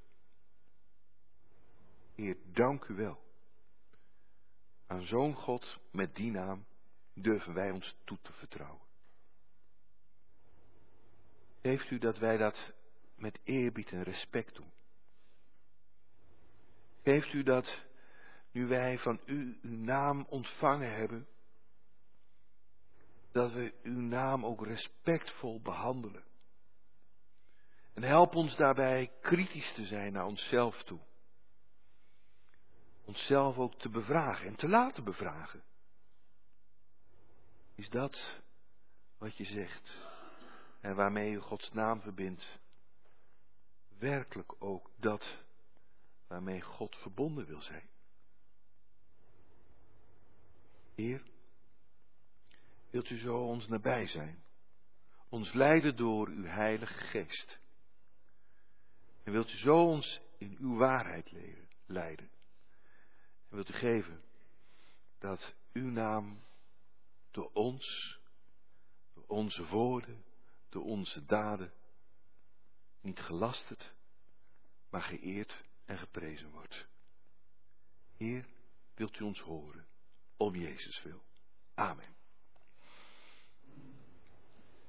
Heer, 2.16 2.38
dank 2.43 2.86
u 2.86 2.95
wel. 2.95 3.20
Aan 4.88 5.03
zo'n 5.03 5.36
God 5.36 5.78
met 5.91 6.16
die 6.16 6.32
naam 6.32 6.66
durven 7.14 7.53
wij 7.53 7.72
ons 7.72 7.95
toe 8.03 8.18
te 8.22 8.34
vertrouwen. 8.34 8.82
Geeft 11.62 11.91
u 11.91 11.97
dat 11.97 12.18
wij 12.18 12.38
dat 12.38 12.74
met 13.16 13.39
eerbied 13.43 13.91
en 13.91 14.03
respect 14.03 14.55
doen. 14.55 14.72
Geeft 17.03 17.34
u 17.34 17.43
dat 17.43 17.86
nu 18.52 18.68
wij 18.68 18.99
van 18.99 19.20
u 19.26 19.60
uw 19.62 19.78
naam 19.78 20.26
ontvangen 20.30 20.95
hebben, 20.95 21.28
dat 23.32 23.52
we 23.52 23.74
uw 23.84 23.99
naam 23.99 24.45
ook 24.45 24.66
respectvol 24.66 25.62
behandelen. 25.62 26.24
En 27.93 28.04
help 28.04 28.36
ons 28.36 28.56
daarbij 28.56 29.12
kritisch 29.22 29.74
te 29.74 29.86
zijn 29.86 30.14
naar 30.14 30.26
onszelf 30.26 30.84
toe. 30.84 30.99
Onszelf 33.06 33.58
ook 33.58 33.76
te 33.76 33.89
bevragen 33.89 34.47
en 34.47 34.56
te 34.56 34.68
laten 34.68 35.04
bevragen. 35.04 35.64
Is 37.76 37.89
dat 37.89 38.41
wat 39.18 39.38
je 39.38 39.45
zegt 39.45 40.08
en 40.80 40.95
waarmee 40.95 41.32
je 41.32 41.39
Gods 41.39 41.72
naam 41.72 42.02
verbindt, 42.02 42.60
werkelijk 43.97 44.64
ook 44.64 44.91
dat 44.95 45.43
waarmee 46.28 46.62
God 46.62 46.95
verbonden 46.95 47.45
wil 47.45 47.62
zijn? 47.62 47.89
Heer, 51.02 51.24
wilt 52.89 53.10
u 53.10 53.18
zo 53.18 53.45
ons 53.45 53.68
nabij 53.68 54.08
zijn, 54.08 54.43
ons 55.30 55.54
leiden 55.54 55.95
door 55.95 56.28
uw 56.28 56.43
Heilige 56.43 56.93
Geest? 56.93 57.60
En 59.24 59.32
wilt 59.32 59.52
u 59.52 59.58
zo 59.58 59.86
ons 59.86 60.22
in 60.38 60.58
uw 60.60 60.78
waarheid 60.78 61.32
leiden? 61.86 62.30
En 63.49 63.56
wilt 63.56 63.70
u 63.70 63.74
geven 63.74 64.24
dat 65.20 65.56
uw 65.74 65.89
naam 65.89 66.43
door 67.32 67.52
ons, 67.54 68.18
door 69.14 69.26
onze 69.28 69.66
woorden, 69.66 70.24
door 70.70 70.84
onze 70.84 71.26
daden, 71.26 71.74
niet 73.02 73.20
gelasterd, 73.20 73.93
maar 74.89 75.02
geëerd 75.02 75.64
en 75.86 75.97
geprezen 75.97 76.52
wordt. 76.52 76.88
Heer, 78.18 78.45
wilt 78.95 79.20
u 79.20 79.24
ons 79.24 79.39
horen, 79.39 79.89
om 80.46 80.56
Jezus 80.56 81.04
wil. 81.04 81.24
Amen. 81.76 82.16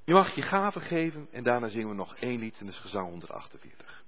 Je 0.05 0.13
mag 0.13 0.35
je 0.35 0.43
gaven 0.43 0.81
geven 0.81 1.29
en 1.33 1.43
daarna 1.43 1.69
zingen 1.69 1.89
we 1.89 1.95
nog 1.95 2.17
één 2.17 2.39
lied 2.39 2.61
in 2.61 2.67
de 2.67 2.73
gezang 2.73 3.09
148. 3.09 4.02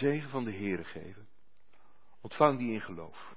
Zegen 0.00 0.30
van 0.30 0.44
de 0.44 0.52
Heere 0.52 0.84
geven. 0.84 1.28
Ontvang 2.20 2.58
die 2.58 2.72
in 2.72 2.80
geloof. 2.80 3.36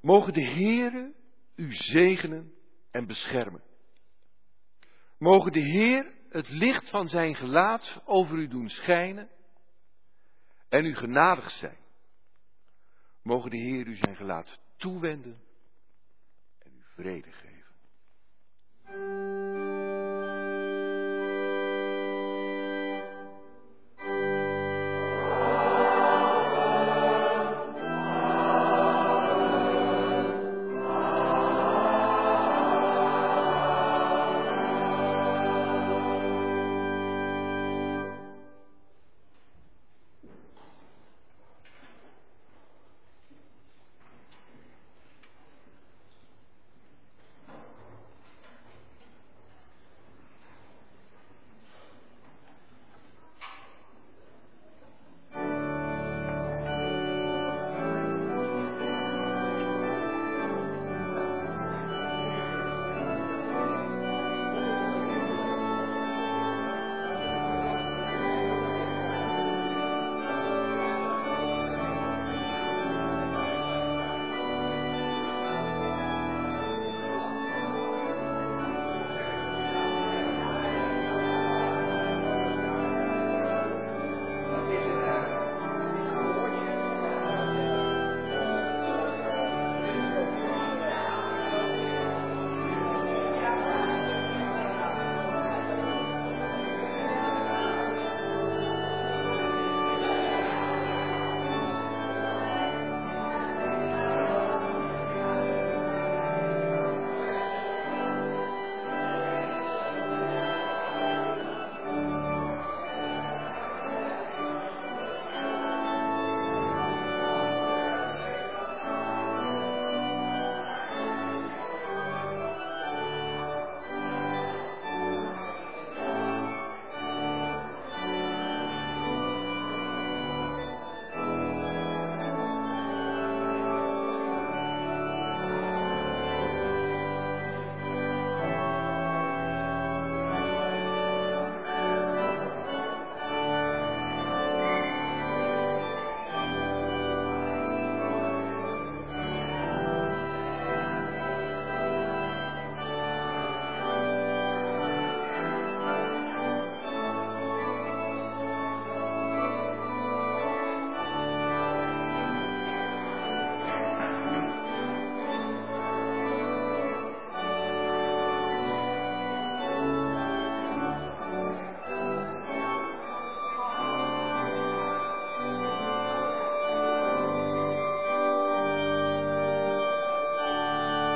Mogen 0.00 0.32
de 0.32 0.44
Heere 0.44 1.14
u 1.54 1.72
zegenen 1.72 2.54
en 2.90 3.06
beschermen. 3.06 3.62
Mogen 5.18 5.52
de 5.52 5.60
Heer 5.60 6.12
het 6.28 6.48
licht 6.48 6.90
van 6.90 7.08
zijn 7.08 7.34
gelaat 7.34 8.02
over 8.04 8.38
u 8.38 8.48
doen 8.48 8.68
schijnen 8.68 9.28
en 10.68 10.84
u 10.84 10.94
genadig 10.94 11.50
zijn. 11.50 11.78
Mogen 13.22 13.50
de 13.50 13.56
Heer 13.56 13.86
u 13.86 13.96
zijn 13.96 14.16
gelaat 14.16 14.58
toewenden 14.76 15.42
en 16.58 16.74
u 16.74 16.82
vrede 16.94 17.32
geven. 17.32 17.53
Thank 18.86 18.98
you. 18.98 19.43